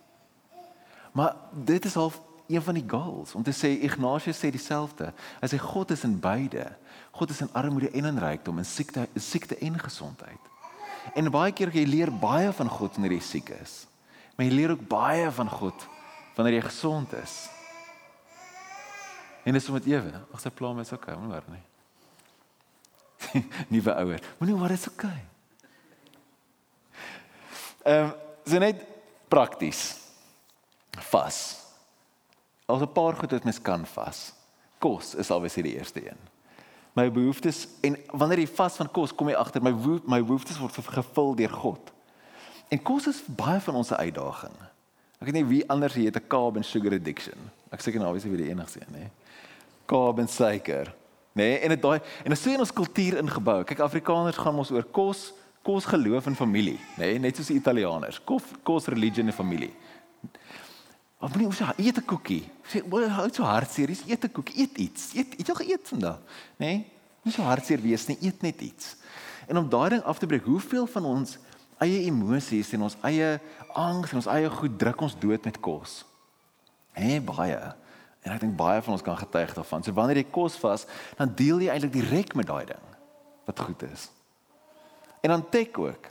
Maar 1.13 1.37
dit 1.53 1.85
is 1.85 1.95
half 1.95 2.19
een 2.55 2.63
van 2.63 2.77
die 2.77 2.85
goals 2.89 3.35
om 3.35 3.43
te 3.43 3.55
sê 3.57 3.73
Ignatius 3.85 4.39
sê 4.39 4.51
dieselfde. 4.53 5.13
Hy 5.41 5.49
sê 5.51 5.59
God 5.61 5.91
is 5.95 6.05
in 6.05 6.19
beide. 6.21 6.67
God 7.17 7.31
is 7.31 7.41
in 7.45 7.51
armoede 7.57 7.91
en 7.91 8.09
in 8.09 8.21
rykdom, 8.21 8.59
in 8.59 8.69
siekte, 8.69 9.07
in 9.13 9.25
siekte 9.25 9.59
en 9.59 9.79
gesondheid. 9.81 10.51
En 11.19 11.31
baie 11.35 11.53
keer 11.53 11.73
jy 11.75 11.85
leer 11.89 12.13
baie 12.13 12.53
van 12.55 12.71
God 12.71 12.95
wanneer 12.97 13.17
jy 13.17 13.25
siek 13.27 13.51
is. 13.57 13.83
Maar 14.37 14.47
jy 14.47 14.55
leer 14.55 14.77
ook 14.77 14.87
baie 14.89 15.31
van 15.35 15.51
God 15.51 15.89
wanneer 16.37 16.61
jy 16.61 16.65
gesond 16.69 17.13
is. 17.19 17.37
En 19.43 19.57
dis 19.57 19.65
sommer 19.65 19.85
ewe. 19.91 20.15
Ag 20.33 20.41
sy 20.41 20.53
plan 20.55 20.81
is 20.81 20.93
okay, 20.95 21.17
moenie 21.19 21.35
worry 21.35 21.57
nie. 21.57 21.67
Nuwe 23.73 23.95
ouer. 23.99 24.25
Moenie 24.39 24.57
worry, 24.59 24.79
is 24.79 24.89
okay. 24.91 25.21
Ehm 27.83 28.13
um, 28.13 28.15
so 28.47 28.59
net 28.59 28.83
Prakties. 29.33 29.97
Vas. 31.11 31.62
Al 32.67 32.81
'n 32.81 32.93
paar 32.93 33.15
goed 33.15 33.31
wat 33.31 33.45
mens 33.45 33.63
kan 33.63 33.87
vas. 33.87 34.33
Kos 34.79 35.15
is 35.15 35.31
alwees 35.31 35.55
die 35.55 35.77
eerste 35.77 36.09
een. 36.09 36.19
My 36.93 37.13
behoeftes 37.13 37.69
en 37.81 37.97
wanneer 38.11 38.39
jy 38.39 38.49
vas 38.49 38.77
van 38.77 38.91
kos 38.91 39.15
kom 39.15 39.29
jy 39.29 39.35
agter 39.35 39.63
my 39.63 39.73
my 40.07 40.21
behoeftes 40.21 40.59
word 40.59 40.77
gevul 40.77 41.35
deur 41.35 41.51
God. 41.51 41.93
En 42.69 42.83
kos 42.83 43.07
is 43.07 43.23
baie 43.27 43.61
van 43.61 43.75
ons 43.75 43.93
uitdaging. 43.93 44.55
Ek 45.19 45.29
weet 45.29 45.35
nie 45.35 45.45
wie 45.45 45.71
anders 45.71 45.95
het 45.95 46.17
'n 46.17 46.29
carb 46.29 46.57
and 46.57 46.67
sugar 46.67 46.93
addiction. 46.93 47.51
Ek 47.71 47.81
seker 47.81 48.01
nou 48.01 48.09
obviously 48.09 48.37
wie 48.37 48.45
die 48.45 48.51
enigste 48.51 48.81
een, 48.81 48.95
hè. 48.95 49.11
Carb 49.87 50.19
en 50.19 50.29
suiker. 50.29 50.95
Nee, 51.33 51.59
en 51.59 51.69
dit 51.69 51.83
daai 51.83 52.01
en 52.25 52.31
dit 52.31 52.39
sê 52.39 52.53
in 52.53 52.59
ons 52.59 52.73
kultuur 52.73 53.19
ingebou. 53.19 53.65
Kyk, 53.65 53.81
Afrikaners 53.81 54.37
gaan 54.37 54.59
ons 54.59 54.71
oor 54.71 54.85
kos, 54.85 55.33
kos 55.63 55.85
geloof 55.85 56.27
en 56.27 56.37
familie, 56.37 56.79
nê, 56.99 57.13
nee, 57.13 57.19
net 57.19 57.37
soos 57.37 57.47
die 57.47 57.57
Italianers. 57.57 58.21
Kos, 58.25 58.43
kos 58.63 58.87
religion 58.87 59.27
en 59.27 59.33
familie. 59.33 59.71
Maar 61.23 61.31
moenie 61.31 61.47
ons 61.47 61.61
eet 61.79 61.99
'n 61.99 62.05
koekie. 62.05 62.51
Sê, 62.67 62.83
"Hoe 62.89 63.09
hou 63.09 63.29
so 63.33 63.43
hartseer? 63.43 63.87
Dis 63.87 64.03
eet 64.07 64.25
'n 64.25 64.33
koekie, 64.33 64.59
eet 64.59 64.79
iets. 64.79 65.15
Eet, 65.15 65.39
eet 65.39 65.47
jy 65.47 65.55
geëet 65.55 65.89
vandag?" 65.89 66.19
Nê? 66.19 66.25
Nee? 66.57 66.87
Nie 67.23 67.33
so 67.33 67.43
hartseer 67.43 67.81
wees 67.81 68.07
nie, 68.07 68.19
eet 68.21 68.43
net 68.43 68.61
iets. 68.61 68.97
En 69.47 69.57
om 69.57 69.69
daai 69.69 69.89
ding 69.89 70.03
af 70.03 70.19
te 70.19 70.27
breek, 70.27 70.45
hoeveel 70.45 70.87
van 70.87 71.05
ons 71.05 71.39
eie 71.79 72.05
emosies 72.05 72.73
en 72.73 72.83
ons 72.83 72.97
eie 73.03 73.41
angs 73.73 74.11
en 74.11 74.17
ons 74.17 74.27
eie 74.27 74.51
goed 74.51 74.79
druk 74.79 75.01
ons 75.01 75.19
dood 75.19 75.45
met 75.45 75.61
kos? 75.61 76.05
Hè, 76.93 77.21
baie. 77.21 77.75
En 78.23 78.33
ek 78.33 78.41
dink 78.41 78.57
baie 78.57 78.83
van 78.83 78.93
ons 78.93 79.03
kan 79.03 79.17
getuig 79.17 79.55
daarvan. 79.55 79.83
So 79.83 79.93
wanneer 79.93 80.17
jy 80.17 80.31
kos 80.31 80.57
vas, 80.57 80.87
dan 81.17 81.35
deel 81.35 81.61
jy 81.61 81.69
eintlik 81.69 81.93
direk 81.93 82.35
met 82.35 82.47
daai 82.47 82.67
ding 82.67 82.87
wat 83.45 83.61
goed 83.61 83.83
is. 83.83 84.11
En 85.21 85.31
dan 85.31 85.49
tek 85.49 85.79
ook. 85.79 86.11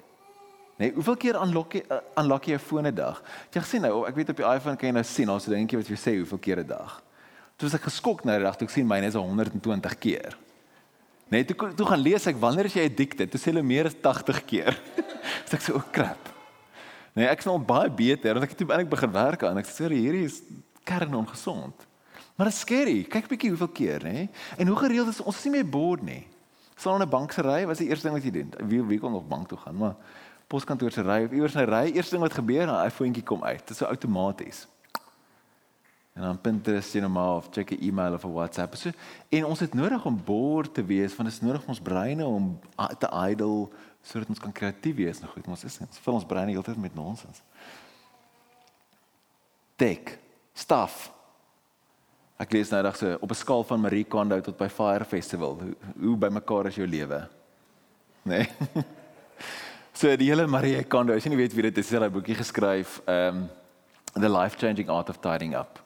Nee, 0.82 0.94
hoeveel 0.96 1.17
keer 1.22 1.38
aanlok 1.38 1.76
jy 1.78 1.82
aanlok 2.17 2.48
jy 2.48 2.56
jou 2.56 2.62
foon 2.63 2.88
'n 2.89 2.96
dag? 2.96 3.22
Jy 3.54 3.62
gesien 3.62 3.82
nou, 3.86 4.08
ek 4.08 4.15
weet 4.15 4.30
op 4.34 4.38
die 4.38 4.48
iPhone 4.50 4.78
kan 4.78 4.89
jy 4.89 4.94
nou 4.94 5.04
sien, 5.04 5.30
ons 5.30 5.46
dingetjie 5.46 5.78
wat 5.78 5.89
jy 5.89 5.98
sê 5.98 6.15
hoeveel 6.17 6.39
keer 6.41 6.60
'n 6.60 6.67
dag. 6.67 7.04
Toe 7.58 7.70
was 7.70 7.78
ek 7.78 7.86
geskok 7.86 8.24
nou 8.26 8.38
die 8.38 8.44
dag 8.44 8.58
toe 8.58 8.65
ek 8.65 8.74
sien 8.74 8.88
myne 8.88 9.06
is 9.06 9.13
120 9.13 10.00
keer. 10.00 10.38
Nee, 11.30 11.46
toe 11.46 11.74
toe 11.76 11.86
gaan 11.86 12.02
lees 12.02 12.26
ek 12.26 12.36
wanneer 12.36 12.65
is 12.65 12.74
jy 12.74 12.86
addicted? 12.86 13.30
Toe 13.30 13.39
sê 13.39 13.52
hulle 13.54 13.62
meer 13.62 13.86
as 13.86 13.94
80 13.94 14.46
keer. 14.46 14.74
so 15.46 15.56
ek 15.56 15.62
sê 15.62 15.72
o, 15.72 15.78
oh, 15.78 15.86
crap. 15.91 16.30
Nee, 17.13 17.28
ek 17.28 17.39
is 17.39 17.46
nou 17.46 17.60
baie 17.60 17.89
beter 17.89 18.34
want 18.34 18.44
ek 18.44 18.50
het 18.50 18.58
toe 18.58 18.67
eintlik 18.74 18.89
begin 18.89 19.12
werk 19.12 19.44
aan. 19.44 19.58
Ek 19.58 19.70
sê 19.70 19.86
hierdie 19.86 20.26
is 20.26 20.41
kern 20.84 21.13
ongesond. 21.13 21.76
Maar 22.36 22.50
dit 22.50 22.56
is 22.56 22.60
scary. 22.60 23.04
Kyk 23.04 23.30
bietjie 23.30 23.50
hoeveel 23.54 23.70
keer, 23.70 24.02
nê? 24.02 24.30
En 24.58 24.67
hoe 24.67 24.78
gereeld 24.78 25.13
is 25.13 25.22
ons 25.22 25.44
nie 25.46 25.52
meer 25.52 25.70
bored 25.70 26.02
nie. 26.02 26.26
Sal 26.76 26.96
in 26.96 27.06
'n 27.06 27.10
bank 27.10 27.32
se 27.32 27.41
ry, 27.41 27.67
was 27.67 27.78
die 27.78 27.89
eerste 27.89 28.10
ding 28.10 28.17
wat 28.17 28.26
jy 28.26 28.32
doen. 28.32 28.50
Wie 28.67 28.82
wie 28.82 29.00
kon 29.00 29.12
nog 29.12 29.28
bank 29.28 29.48
toe 29.48 29.58
gaan, 29.58 29.78
maar 29.78 29.96
poskantoor 30.52 30.92
se 30.92 31.04
ry 31.06 31.24
of 31.26 31.32
iewers 31.32 31.56
'n 31.56 31.70
ry, 31.70 31.86
eerste 31.96 32.16
ding 32.16 32.24
wat 32.24 32.34
gebeur, 32.34 32.68
'n 32.68 32.86
iPhone-tjie 32.86 33.24
kom 33.24 33.44
uit. 33.44 33.60
Dit 33.60 33.70
is 33.70 33.78
so 33.78 33.86
outomaties. 33.86 34.68
En 36.14 36.22
dan 36.22 36.42
Pinterest 36.42 36.94
jy 36.94 37.00
nou 37.00 37.12
maar 37.12 37.36
of 37.36 37.48
check 37.52 37.72
'n 37.72 37.80
e-mail 37.82 38.14
of 38.14 38.26
'n 38.26 38.34
WhatsApp. 38.34 38.76
So 38.76 38.92
en 39.30 39.46
ons 39.46 39.60
het 39.60 39.74
nodig 39.74 40.06
om 40.06 40.24
bored 40.24 40.74
te 40.74 40.84
wees, 40.84 41.16
want 41.16 41.30
dit 41.30 41.42
is 41.42 41.48
nodig 41.48 41.62
om 41.62 41.68
ons 41.68 41.82
breine 41.82 42.26
om 42.26 42.60
te 43.00 43.10
idle 43.30 43.70
sodat 44.02 44.30
ons 44.30 44.40
kan 44.40 44.52
kreatief 44.52 44.96
wees. 44.96 45.20
Nou 45.20 45.32
goed, 45.32 45.48
ons 45.48 45.64
is 45.64 45.80
ons 45.80 46.00
vul 46.00 46.14
ons 46.14 46.26
breine 46.26 46.52
heeltyd 46.52 46.78
met 46.78 46.96
nonsens. 46.96 47.42
Tech, 49.76 50.18
stuff. 50.54 51.12
Ek 52.38 52.52
lees 52.52 52.70
nou 52.70 52.82
reg 52.82 52.98
so 52.98 53.18
op 53.22 53.30
'n 53.30 53.36
skaal 53.36 53.64
van 53.64 53.82
Marie 53.82 54.06
Kondo 54.06 54.42
tot 54.42 54.58
by 54.58 54.68
Fire 54.68 55.06
Festival. 55.06 55.60
Hoe, 55.60 55.76
hoe 56.00 56.18
bymekaar 56.18 56.66
is 56.66 56.76
jou 56.76 56.88
lewe? 56.88 57.28
Nee. 58.24 58.50
So 59.94 60.08
die 60.16 60.30
hele 60.30 60.46
Marie 60.48 60.80
Kondo, 60.88 61.12
as 61.14 61.26
jy 61.26 61.34
nie 61.34 61.42
weet 61.42 61.54
wie 61.54 61.66
dit 61.66 61.80
is, 61.82 61.90
het 61.92 62.00
hy 62.00 62.08
'n 62.08 62.14
boekie 62.16 62.36
geskryf, 62.36 63.02
um 63.08 63.50
The 64.14 64.30
Life 64.30 64.58
Changing 64.58 64.90
Art 64.90 65.10
of 65.10 65.20
Tidying 65.20 65.54
Up. 65.54 65.80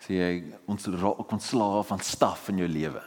Sê 0.00 0.16
jy 0.16 0.44
ons 0.66 0.86
raak 0.86 1.32
ontslaaf 1.32 1.86
van 1.86 2.00
staf 2.00 2.48
in 2.48 2.58
jou 2.58 2.68
lewe. 2.68 3.02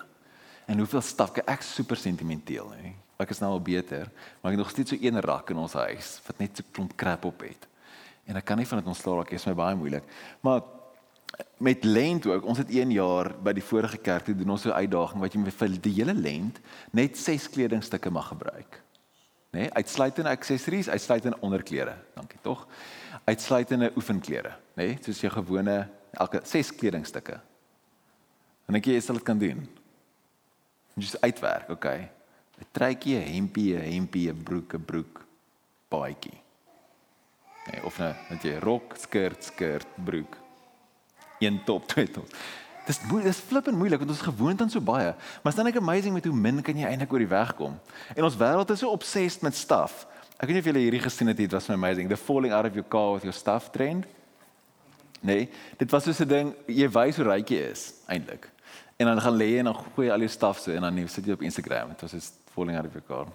En 0.68 0.78
hoeveel 0.78 1.02
staf, 1.02 1.36
ek 1.38 1.62
super 1.62 1.98
sentimenteel, 1.98 2.72
hè. 2.72 2.94
Ek 3.18 3.30
is 3.30 3.40
nou 3.40 3.52
al 3.52 3.62
beter, 3.62 4.12
maar 4.42 4.52
ek 4.52 4.58
het 4.58 4.66
nog 4.66 4.70
steeds 4.70 4.90
so 4.90 4.98
een 5.02 5.20
rak 5.22 5.50
in 5.50 5.58
ons 5.58 5.74
huis 5.74 6.22
wat 6.28 6.40
net 6.40 6.58
so 6.58 6.64
klomp 6.72 6.96
krap 6.96 7.26
op 7.26 7.42
het. 7.42 7.68
En 8.26 8.36
ek 8.36 8.46
kan 8.46 8.58
nie 8.58 8.68
van 8.68 8.80
dit 8.80 8.88
ontslaa 8.88 9.16
raak, 9.16 9.30
dit 9.30 9.40
is 9.40 9.46
my 9.46 9.54
baie 9.54 9.76
moeilik. 9.76 10.04
Maar 10.42 10.62
met 11.58 11.84
lent 11.84 12.26
ook, 12.28 12.46
ons 12.46 12.58
het 12.58 12.70
1 12.70 12.92
jaar 12.92 13.34
by 13.44 13.54
die 13.54 13.64
vorige 13.64 13.98
kerk 13.98 14.26
toe 14.26 14.36
doen 14.36 14.50
ons 14.50 14.62
so 14.62 14.70
'n 14.70 14.78
uitdaging 14.78 15.22
wat 15.22 15.34
jy 15.34 15.52
vir 15.52 15.82
die 15.82 15.94
hele 15.94 16.14
lent 16.14 16.60
net 16.92 17.18
6 17.18 17.50
kledingstukke 17.50 18.12
mag 18.12 18.28
gebruik 18.28 18.86
nê? 19.56 19.66
Nee, 19.66 19.74
uitsluitende 19.80 20.30
aksessories, 20.36 20.90
uitsluitende 20.92 21.40
onderklere. 21.42 21.96
Dankie 22.16 22.40
tog. 22.44 22.68
Uitsluitende 23.26 23.92
oefenklere, 23.96 24.56
nê? 24.76 24.92
Nee, 24.92 24.98
soos 25.06 25.22
jou 25.24 25.32
gewone 25.32 25.78
elke 26.20 26.42
6 26.44 26.74
kledingstukke. 26.76 27.40
En 28.68 28.78
ek 28.80 28.92
jy 28.92 29.00
sal 29.04 29.20
dit 29.20 29.28
kan 29.28 29.40
doen. 29.40 29.64
Jy 30.96 31.20
uitwerk, 31.22 31.70
okay. 31.70 32.10
'n 32.56 32.68
Truitjie, 32.72 33.20
'n 33.20 33.34
hempie, 33.36 33.76
'n 33.76 33.92
hempie, 33.92 34.30
'n 34.32 34.44
broek, 34.44 34.76
'n 34.76 34.86
broek, 34.86 35.26
baadjie. 35.90 36.40
Nee, 37.68 37.84
of 37.84 38.00
'n 38.00 38.16
net 38.30 38.44
jy 38.44 38.60
rok, 38.60 38.96
skirt, 38.98 39.44
skirt, 39.44 39.88
broek. 40.04 40.38
Een 41.40 41.64
top, 41.64 41.88
twee 41.88 42.08
top. 42.08 42.28
Dis 42.86 43.00
dis 43.24 43.38
flippend 43.50 43.78
moeilik 43.78 44.00
want 44.00 44.12
ons 44.14 44.22
gewoond 44.22 44.62
aan 44.62 44.70
so 44.70 44.82
baie. 44.82 45.14
Maar 45.42 45.52
is 45.52 45.58
dan 45.58 45.66
net 45.66 45.78
amazing 45.78 46.14
met 46.14 46.26
hoe 46.26 46.36
min 46.36 46.62
kan 46.62 46.78
jy 46.78 46.86
eintlik 46.86 47.12
oor 47.12 47.24
die 47.24 47.32
weg 47.32 47.56
kom. 47.58 47.80
En 48.16 48.24
ons 48.24 48.38
wêreld 48.38 48.70
is 48.70 48.80
so 48.80 48.94
obsessed 48.94 49.42
met 49.42 49.56
stuff. 49.56 50.06
Ek 50.38 50.50
weet 50.50 50.58
nie 50.58 50.64
of 50.64 50.68
julle 50.70 50.84
hierdie 50.84 51.02
gesien 51.02 51.32
het 51.32 51.38
nie, 51.40 51.48
dit 51.48 51.56
was 51.56 51.70
amazing. 51.70 52.10
The 52.12 52.20
falling 52.20 52.54
out 52.54 52.68
of 52.68 52.76
your 52.76 52.86
car 52.88 53.14
with 53.16 53.24
your 53.24 53.36
stuff 53.36 53.72
trend. 53.72 54.06
Nee, 55.26 55.50
dit 55.78 55.92
was 55.92 56.04
so 56.04 56.24
'n 56.24 56.28
ding, 56.28 56.54
jy 56.68 56.90
wys 56.90 57.16
hoe 57.16 57.26
ryk 57.26 57.50
jy 57.50 57.72
is 57.72 57.94
eintlik. 58.08 58.50
En 58.98 59.06
dan 59.06 59.22
gaan 59.22 59.38
lê 59.38 59.58
en 59.58 59.66
dan 59.66 59.76
gooi 59.96 60.10
al 60.10 60.20
jou 60.20 60.30
stuff 60.30 60.60
so 60.60 60.72
en 60.72 60.82
dan 60.82 60.94
net 60.94 61.12
sit 61.12 61.26
jy 61.26 61.32
op 61.32 61.42
Instagram. 61.42 61.90
Dit 61.90 62.02
was 62.02 62.12
just 62.12 62.34
falling 62.54 62.78
out 62.78 62.86
of 62.86 62.94
your 62.94 63.08
car. 63.08 63.28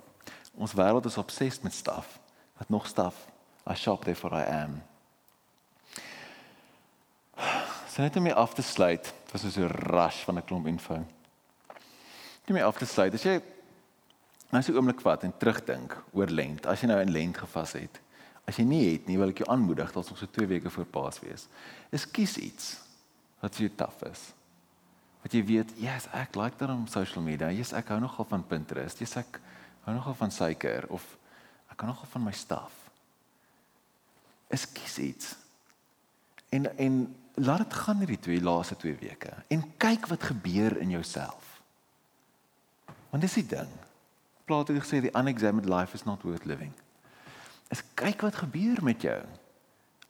Ons 0.55 0.73
wêreld 0.75 1.05
is 1.07 1.17
obsessed 1.17 1.63
met 1.63 1.73
stuff. 1.73 2.19
Wat 2.59 2.69
nog 2.69 2.87
stuff? 2.87 3.17
I 3.67 3.75
shop 3.75 4.05
there 4.05 4.17
for 4.17 4.33
I 4.33 4.45
am. 4.45 4.83
So 7.91 8.03
net 8.03 8.17
om 8.17 8.23
mee 8.23 8.35
af 8.35 8.55
te 8.55 8.63
sluit. 8.63 9.13
Dit 9.31 9.43
was 9.43 9.53
so 9.53 9.63
'n 9.63 9.69
rush 9.69 10.25
van 10.25 10.37
'n 10.39 10.45
klomp 10.45 10.67
info. 10.67 10.95
Net 12.45 12.49
mee 12.49 12.65
af 12.65 12.79
te 12.79 12.85
sluit. 12.85 13.15
As 13.15 13.23
jy 13.23 13.41
nou 14.51 14.63
so 14.63 14.73
'n 14.73 14.77
oomblik 14.77 15.01
vat 15.01 15.23
en 15.23 15.37
terugdink 15.37 16.03
oor 16.13 16.27
lent, 16.27 16.67
as 16.67 16.81
jy 16.81 16.87
nou 16.87 17.01
in 17.01 17.11
lent 17.11 17.39
gevas 17.39 17.73
het. 17.73 18.01
As 18.45 18.57
jy 18.57 18.65
nie 18.65 18.93
het 18.93 19.07
nie, 19.07 19.19
wil 19.19 19.29
ek 19.29 19.39
jou 19.39 19.51
aanmoedig 19.51 19.93
dat 19.93 20.11
ons 20.11 20.19
so 20.19 20.27
2 20.27 20.47
weke 20.47 20.71
voor 20.71 20.85
Paas 20.85 21.21
wees. 21.21 21.47
Is 21.91 22.11
kies 22.11 22.37
iets 22.37 22.81
wat 23.41 23.55
vir 23.55 23.69
jou 23.69 23.77
taaf 23.77 24.03
is. 24.03 24.33
Wat 25.23 25.33
jy 25.33 25.45
weet, 25.45 25.73
yes, 25.77 26.07
ek 26.13 26.35
like 26.35 26.59
dat 26.59 26.69
om 26.69 26.87
social 26.87 27.23
media. 27.23 27.51
Yes, 27.51 27.73
ek 27.73 27.89
hou 27.89 28.01
nogal 28.01 28.25
van 28.25 28.47
Pinterest. 28.47 28.99
Yes, 28.99 29.17
ek 29.17 29.41
hou 29.85 29.95
nogal 29.95 30.15
van 30.15 30.31
suiker 30.31 30.87
of 30.89 31.17
ek 31.71 31.81
hou 31.81 31.87
nogal 31.87 32.09
van 32.11 32.25
my 32.25 32.33
staf. 32.33 32.73
Is 34.49 34.67
kies 34.73 34.99
iets. 34.99 35.37
En 36.51 36.67
en 36.79 37.17
laat 37.41 37.65
dit 37.65 37.75
gaan 37.75 38.03
hierdie 38.03 38.21
twee 38.21 38.43
laaste 38.43 38.77
twee 38.77 38.97
weke 39.01 39.33
en 39.49 39.65
kyk 39.81 40.09
wat 40.11 40.29
gebeur 40.33 40.77
in 40.79 40.91
jouself. 40.91 41.61
Want 43.11 43.23
dis 43.25 43.39
die 43.41 43.47
ding. 43.47 43.71
Plato 44.45 44.75
het 44.75 44.83
gesê 44.85 45.01
the 45.01 45.19
unexamined 45.19 45.69
life 45.69 45.95
is 45.95 46.05
not 46.05 46.23
worth 46.23 46.45
living. 46.45 46.73
Es 47.71 47.83
kyk 47.95 48.27
wat 48.27 48.43
gebeur 48.43 48.83
met 48.85 49.03
jou 49.03 49.21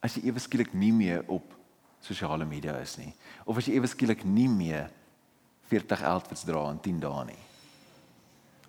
as 0.01 0.17
jy 0.17 0.25
ewe 0.31 0.41
skielik 0.41 0.73
nie 0.73 0.91
meer 0.93 1.23
op 1.29 1.53
sosiale 2.01 2.45
media 2.49 2.73
is 2.81 2.95
nie 2.97 3.11
of 3.45 3.59
as 3.61 3.69
jy 3.69 3.77
ewe 3.77 3.89
skielik 3.89 4.23
nie 4.25 4.49
meer 4.49 4.89
40 5.69 6.01
outfits 6.09 6.43
dra 6.43 6.65
in 6.73 6.81
10 6.83 6.99
dae 6.99 7.25
nie. 7.29 7.41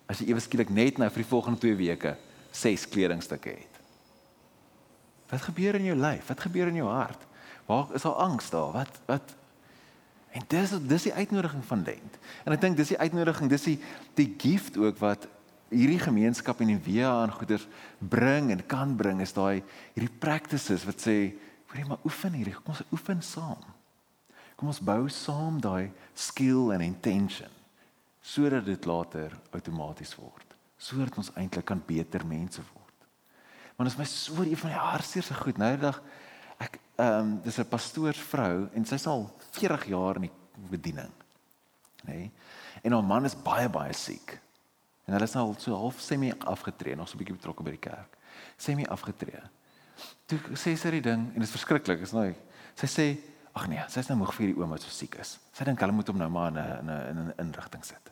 As 0.07 0.21
jy 0.21 0.29
ewe 0.31 0.43
skielik 0.43 0.71
net 0.71 1.01
nou 1.01 1.09
vir 1.09 1.23
die 1.23 1.31
volgende 1.31 1.59
2 1.65 1.75
weke 1.81 2.15
6 2.53 2.87
kledingstukke 2.93 3.57
het. 3.57 3.79
Wat 5.31 5.41
gebeur 5.49 5.75
in 5.79 5.89
jou 5.89 5.97
lyf? 5.97 6.27
Wat 6.29 6.45
gebeur 6.45 6.69
in 6.69 6.77
jou 6.83 6.87
hart? 6.87 7.25
Waar 7.65 7.93
is 7.95 8.05
al 8.05 8.19
angs 8.19 8.49
daar? 8.49 8.71
Wat 8.71 8.99
wat 9.05 9.35
En 10.33 10.41
dis 10.47 10.71
dis 10.89 11.05
die 11.09 11.13
uitnodiging 11.13 11.61
van 11.65 11.83
Lent. 11.85 12.17
En 12.43 12.55
ek 12.55 12.61
dink 12.63 12.77
dis 12.77 12.89
die 12.95 12.97
uitnodiging, 12.97 13.51
dis 13.51 13.67
die 13.69 13.77
die 14.17 14.31
gift 14.41 14.79
ook 14.81 14.97
wat 15.01 15.27
hierdie 15.73 16.01
gemeenskap 16.01 16.61
en 16.61 16.71
die 16.73 16.79
via 16.81 17.11
aan 17.21 17.33
goeders 17.33 17.67
bring 17.99 18.49
en 18.53 18.63
kan 18.69 18.95
bring 18.97 19.21
is 19.21 19.33
daai 19.33 19.61
hierdie 19.93 20.13
practices 20.19 20.85
wat 20.89 21.01
sê, 21.01 21.33
"Hoerie, 21.69 21.85
maar 21.85 22.01
oefen 22.05 22.33
hierdie, 22.33 22.53
kom 22.53 22.73
ons 22.73 22.83
oefen 22.91 23.21
saam." 23.21 23.61
Kom 24.55 24.67
ons 24.67 24.81
bou 24.81 25.09
saam 25.09 25.61
daai 25.61 25.91
skill 26.13 26.71
en 26.71 26.81
intention 26.81 27.49
sodat 28.21 28.65
dit 28.65 28.85
later 28.85 29.33
outomaties 29.51 30.15
word, 30.15 30.55
sodat 30.77 31.17
ons 31.17 31.31
eintlik 31.35 31.65
kan 31.65 31.81
beter 31.85 32.25
mense 32.25 32.61
word. 32.73 33.07
Want 33.75 33.89
dit 33.89 33.93
is 33.93 33.97
my 33.97 34.05
so 34.05 34.43
een 34.43 34.57
van 34.57 34.69
die 34.69 34.79
hartseerste 34.79 35.33
goed 35.33 35.57
nou 35.57 35.71
die 35.75 35.81
dag 35.81 36.01
ek 36.63 36.79
ehm 36.95 37.19
um, 37.19 37.41
dis 37.43 37.59
'n 37.59 37.69
pastoorsvrou 37.69 38.69
en 38.73 38.85
sy's 38.85 39.07
al 39.07 39.27
40 39.51 39.85
jaar 39.89 40.15
in 40.15 40.27
die 40.27 40.33
bediening. 40.69 41.11
Nê? 42.05 42.13
Nee? 42.13 42.31
En 42.83 42.91
haar 42.91 43.03
man 43.03 43.25
is 43.25 43.35
baie 43.35 43.69
baie 43.69 43.93
siek. 43.93 44.39
En 45.05 45.13
hulle 45.13 45.27
is 45.27 45.35
al 45.35 45.55
so 45.59 45.75
half 45.75 45.99
semi 45.99 46.31
afgetree, 46.39 46.95
nog 46.95 47.07
so 47.07 47.15
'n 47.15 47.17
bietjie 47.17 47.35
betrokke 47.35 47.63
by 47.63 47.71
die 47.71 47.89
kerk. 47.89 48.17
Semi 48.57 48.85
afgetree. 48.85 49.41
Toe 50.25 50.39
sê 50.53 50.75
sy 50.77 50.89
die 50.91 51.01
ding 51.01 51.27
en 51.33 51.39
dit 51.39 51.43
is 51.43 51.51
verskriklik, 51.51 52.01
is 52.01 52.13
nou. 52.13 52.33
Sy 52.75 52.87
sê, 52.87 53.17
"Ag 53.53 53.67
nee, 53.67 53.83
sy's 53.87 54.07
nou 54.07 54.17
moeg 54.17 54.33
vir 54.33 54.47
die 54.47 54.61
oom 54.61 54.69
wat 54.69 54.81
so 54.81 54.89
siek 54.89 55.15
is." 55.19 55.39
Sy 55.51 55.63
dink 55.63 55.79
hulle 55.79 55.91
moet 55.91 56.07
hom 56.07 56.17
nou 56.17 56.29
maar 56.29 56.47
in 56.47 56.57
'n 56.57 56.79
in 56.79 56.89
'n 56.89 57.09
in 57.09 57.17
'n 57.17 57.33
inrigting 57.37 57.85
sit. 57.85 58.11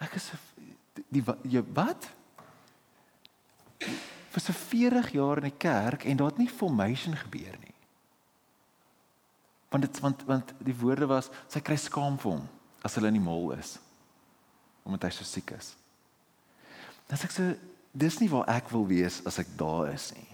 Ek 0.00 0.14
is 0.14 0.30
die, 0.94 1.22
die 1.22 1.34
jy 1.44 1.62
wat? 1.74 2.08
Vir 4.38 4.44
so 4.44 4.54
40 4.54 5.08
jaar 5.16 5.40
in 5.40 5.48
die 5.48 5.58
kerk 5.58 6.04
en 6.06 6.16
daar 6.20 6.30
het 6.30 6.38
nie 6.38 6.50
formation 6.50 7.16
gebeur 7.18 7.56
nie. 7.58 7.74
Want 9.68 9.82
dit 9.82 10.00
want 10.00 10.22
want 10.28 10.52
die 10.62 10.76
woorde 10.78 11.08
was 11.10 11.26
sy 11.50 11.58
kry 11.58 11.74
skaam 11.76 12.20
vir 12.22 12.36
hom 12.36 12.44
as 12.86 12.94
hulle 12.94 13.10
in 13.10 13.18
die 13.18 13.24
mol 13.24 13.50
is 13.56 13.80
omdat 14.86 15.08
hy 15.08 15.10
so 15.12 15.26
siek 15.26 15.50
is. 15.52 15.74
Sê 17.10 17.18
ek 17.26 17.34
so 17.34 17.50
dis 17.98 18.20
nie 18.22 18.30
waar 18.30 18.46
ek 18.54 18.70
wil 18.70 18.86
wees 18.86 19.18
as 19.26 19.40
ek 19.42 19.50
daar 19.58 19.90
is 19.90 20.06
nie. 20.14 20.30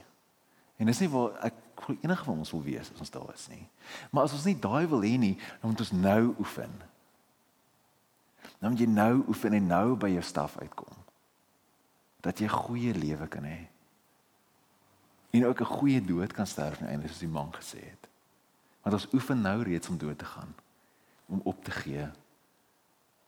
En 0.79 0.93
dis 0.93 1.01
nie 1.01 1.09
waar 1.11 1.41
ek 1.49 1.89
enige 1.97 2.29
van 2.29 2.45
ons 2.45 2.53
wil 2.53 2.63
wees 2.69 2.93
as 2.93 3.01
ons 3.01 3.15
daar 3.17 3.33
is 3.33 3.49
nie. 3.49 3.65
Maar 4.13 4.29
as 4.29 4.37
ons 4.37 4.45
nie 4.47 4.59
daai 4.61 4.85
wil 4.93 5.03
hê 5.03 5.17
nie, 5.19 5.35
dan 5.63 5.73
moet 5.73 5.83
ons 5.83 5.95
nou 5.97 6.21
oefen. 6.45 6.77
Dan 8.61 8.77
moet 8.77 8.85
jy 8.85 8.93
nou 8.93 9.25
oefen 9.33 9.57
en 9.57 9.73
nou 9.73 9.87
by 9.97 10.13
jou 10.13 10.23
staf 10.29 10.61
uitkom. 10.61 10.93
Dat 12.21 12.39
jy 12.39 12.47
'n 12.53 12.61
goeie 12.69 12.93
lewe 12.93 13.27
kan 13.33 13.49
hê. 13.49 13.74
En 15.35 15.47
ook 15.47 15.61
'n 15.61 15.75
goeie 15.79 16.01
dood 16.05 16.33
kan 16.33 16.47
sterf 16.47 16.79
aan 16.79 16.87
die 16.87 16.95
einde 16.95 17.09
soos 17.09 17.19
die 17.19 17.29
man 17.29 17.55
gesê 17.55 17.81
het. 17.91 18.09
Want 18.83 18.95
ons 18.95 19.13
oefen 19.13 19.41
nou 19.41 19.63
reeds 19.63 19.89
om 19.89 19.99
dood 19.99 20.19
te 20.19 20.25
gaan, 20.25 20.55
om 21.27 21.41
op 21.45 21.65
te 21.65 21.71
gee, 21.71 22.11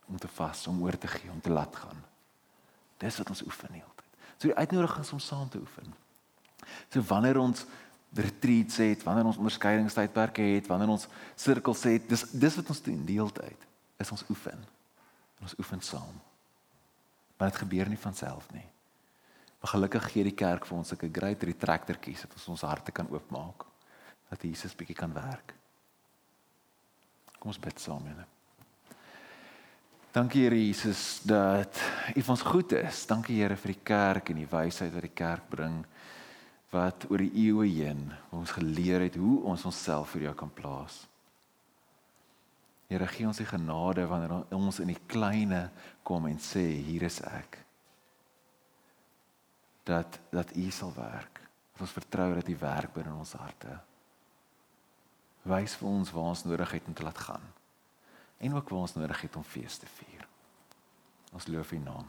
om 0.07 0.19
te 0.19 0.29
vas, 0.29 0.67
om 0.67 0.83
oor 0.83 0.99
te 0.99 1.07
gee, 1.07 1.31
om 1.31 1.41
te 1.41 1.51
laat 1.51 1.77
gaan. 1.77 2.05
Dis 2.97 3.17
wat 3.17 3.29
ons 3.29 3.43
oefen 3.43 3.73
heeltyd. 3.73 4.13
So 4.37 4.47
die 4.47 4.57
uitnodiging 4.57 5.05
is 5.05 5.13
om 5.13 5.19
saam 5.19 5.49
te 5.49 5.59
oefen. 5.59 5.95
So 6.89 7.03
wanneer 7.03 7.39
ons 7.39 7.65
retreats 8.13 8.77
het, 8.77 9.03
wanneer 9.03 9.25
ons 9.25 9.37
onderskeidingstydperke 9.37 10.43
het, 10.43 10.67
wanneer 10.67 10.89
ons 10.89 11.09
sirkels 11.35 11.83
het, 11.83 12.09
dis 12.09 12.23
dis 12.31 12.55
wat 12.55 12.69
ons 12.69 12.83
doen 12.83 13.05
die 13.05 13.19
hele 13.19 13.33
tyd. 13.33 13.67
Is 13.97 14.11
ons 14.11 14.25
oefen. 14.29 14.65
Ons 15.41 15.55
oefen 15.59 15.81
saam. 15.81 16.21
Maar 17.37 17.49
dit 17.49 17.59
gebeur 17.59 17.89
nie 17.89 17.99
van 17.99 18.15
self 18.15 18.53
nie. 18.53 18.76
Maar 19.61 19.73
gelukkig 19.73 20.11
gee 20.13 20.25
die 20.25 20.37
kerk 20.37 20.67
vir 20.67 20.79
ons 20.79 20.93
'n 20.93 21.13
great 21.13 21.43
retractortjies 21.43 22.21
dat 22.21 22.33
ons 22.33 22.49
ons 22.49 22.63
harte 22.63 22.93
kan 22.93 23.09
oopmaak 23.11 23.65
dat 24.31 24.43
Jesus 24.43 24.75
bietjie 24.75 24.97
kan 24.97 25.13
werk. 25.13 25.55
Kom 27.39 27.53
ons 27.53 27.59
bid 27.59 27.81
saam, 27.81 28.07
Here. 28.07 28.27
Dankie 30.13 30.43
Here 30.43 30.57
Jesus 30.57 31.21
dat 31.23 31.81
U 32.17 32.23
ons 32.29 32.43
goed 32.43 32.73
is. 32.73 33.07
Dankie 33.07 33.37
Here 33.37 33.57
vir 33.57 33.73
die 33.73 33.83
kerk 33.83 34.31
en 34.31 34.37
die 34.41 34.49
wysheid 34.51 34.93
wat 34.95 35.03
die 35.03 35.15
kerk 35.15 35.49
bring 35.49 35.85
wat 36.73 37.07
oor 37.11 37.23
die 37.23 37.47
eeue 37.47 37.67
heen 37.69 38.09
ons 38.35 38.51
geleer 38.57 39.05
het 39.07 39.15
hoe 39.21 39.43
ons 39.47 39.65
onsself 39.69 40.17
vir 40.17 40.23
jou 40.29 40.35
kan 40.35 40.51
plaas. 40.51 41.07
Here 42.91 43.07
gee 43.11 43.27
ons 43.27 43.39
die 43.43 43.49
genade 43.49 44.07
wanneer 44.07 44.55
ons 44.55 44.81
in 44.83 44.93
die 44.93 45.03
kleine 45.11 45.69
kom 46.07 46.27
en 46.31 46.39
sê 46.43 46.65
hier 46.87 47.07
is 47.07 47.21
ek. 47.27 47.66
Dat 49.87 50.19
dat 50.35 50.57
U 50.57 50.71
sal 50.71 50.95
werk. 50.95 51.41
Dat 51.73 51.87
ons 51.87 51.95
vertrou 51.95 52.35
dat 52.35 52.49
U 52.49 52.57
werk 52.59 52.93
binne 52.97 53.15
ons 53.15 53.37
harte. 53.39 53.79
Wys 55.47 55.77
vir 55.79 55.89
ons 55.89 56.11
waar 56.11 56.33
ons 56.35 56.45
nodig 56.45 56.71
het 56.75 56.91
om 56.91 56.95
te 56.95 57.07
laat 57.07 57.19
gaan 57.19 57.55
en 58.37 58.55
ook 58.55 58.69
waar 58.69 58.81
ons 58.81 58.95
nodig 58.95 59.21
het 59.21 59.37
om 59.37 59.45
fees 59.45 59.79
te 59.79 59.87
vier. 59.87 60.29
Ons 61.33 61.47
loof 61.47 61.73
U 61.73 61.79
naam. 61.79 62.07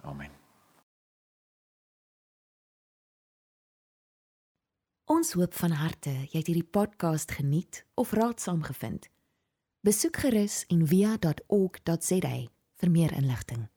Amen. 0.00 0.30
Ons 5.08 5.32
hoop 5.32 5.54
van 5.54 5.72
harte 5.80 6.10
jy 6.10 6.36
het 6.36 6.50
hierdie 6.50 6.68
podcast 6.68 7.32
geniet 7.32 7.84
of 7.94 8.12
raadsaam 8.12 8.62
gevind. 8.62 9.08
Besoek 9.80 10.20
gerus 10.20 10.64
en 10.68 10.86
via.ok.za 10.86 12.36
vir 12.78 12.90
meer 12.90 13.12
inligting. 13.16 13.68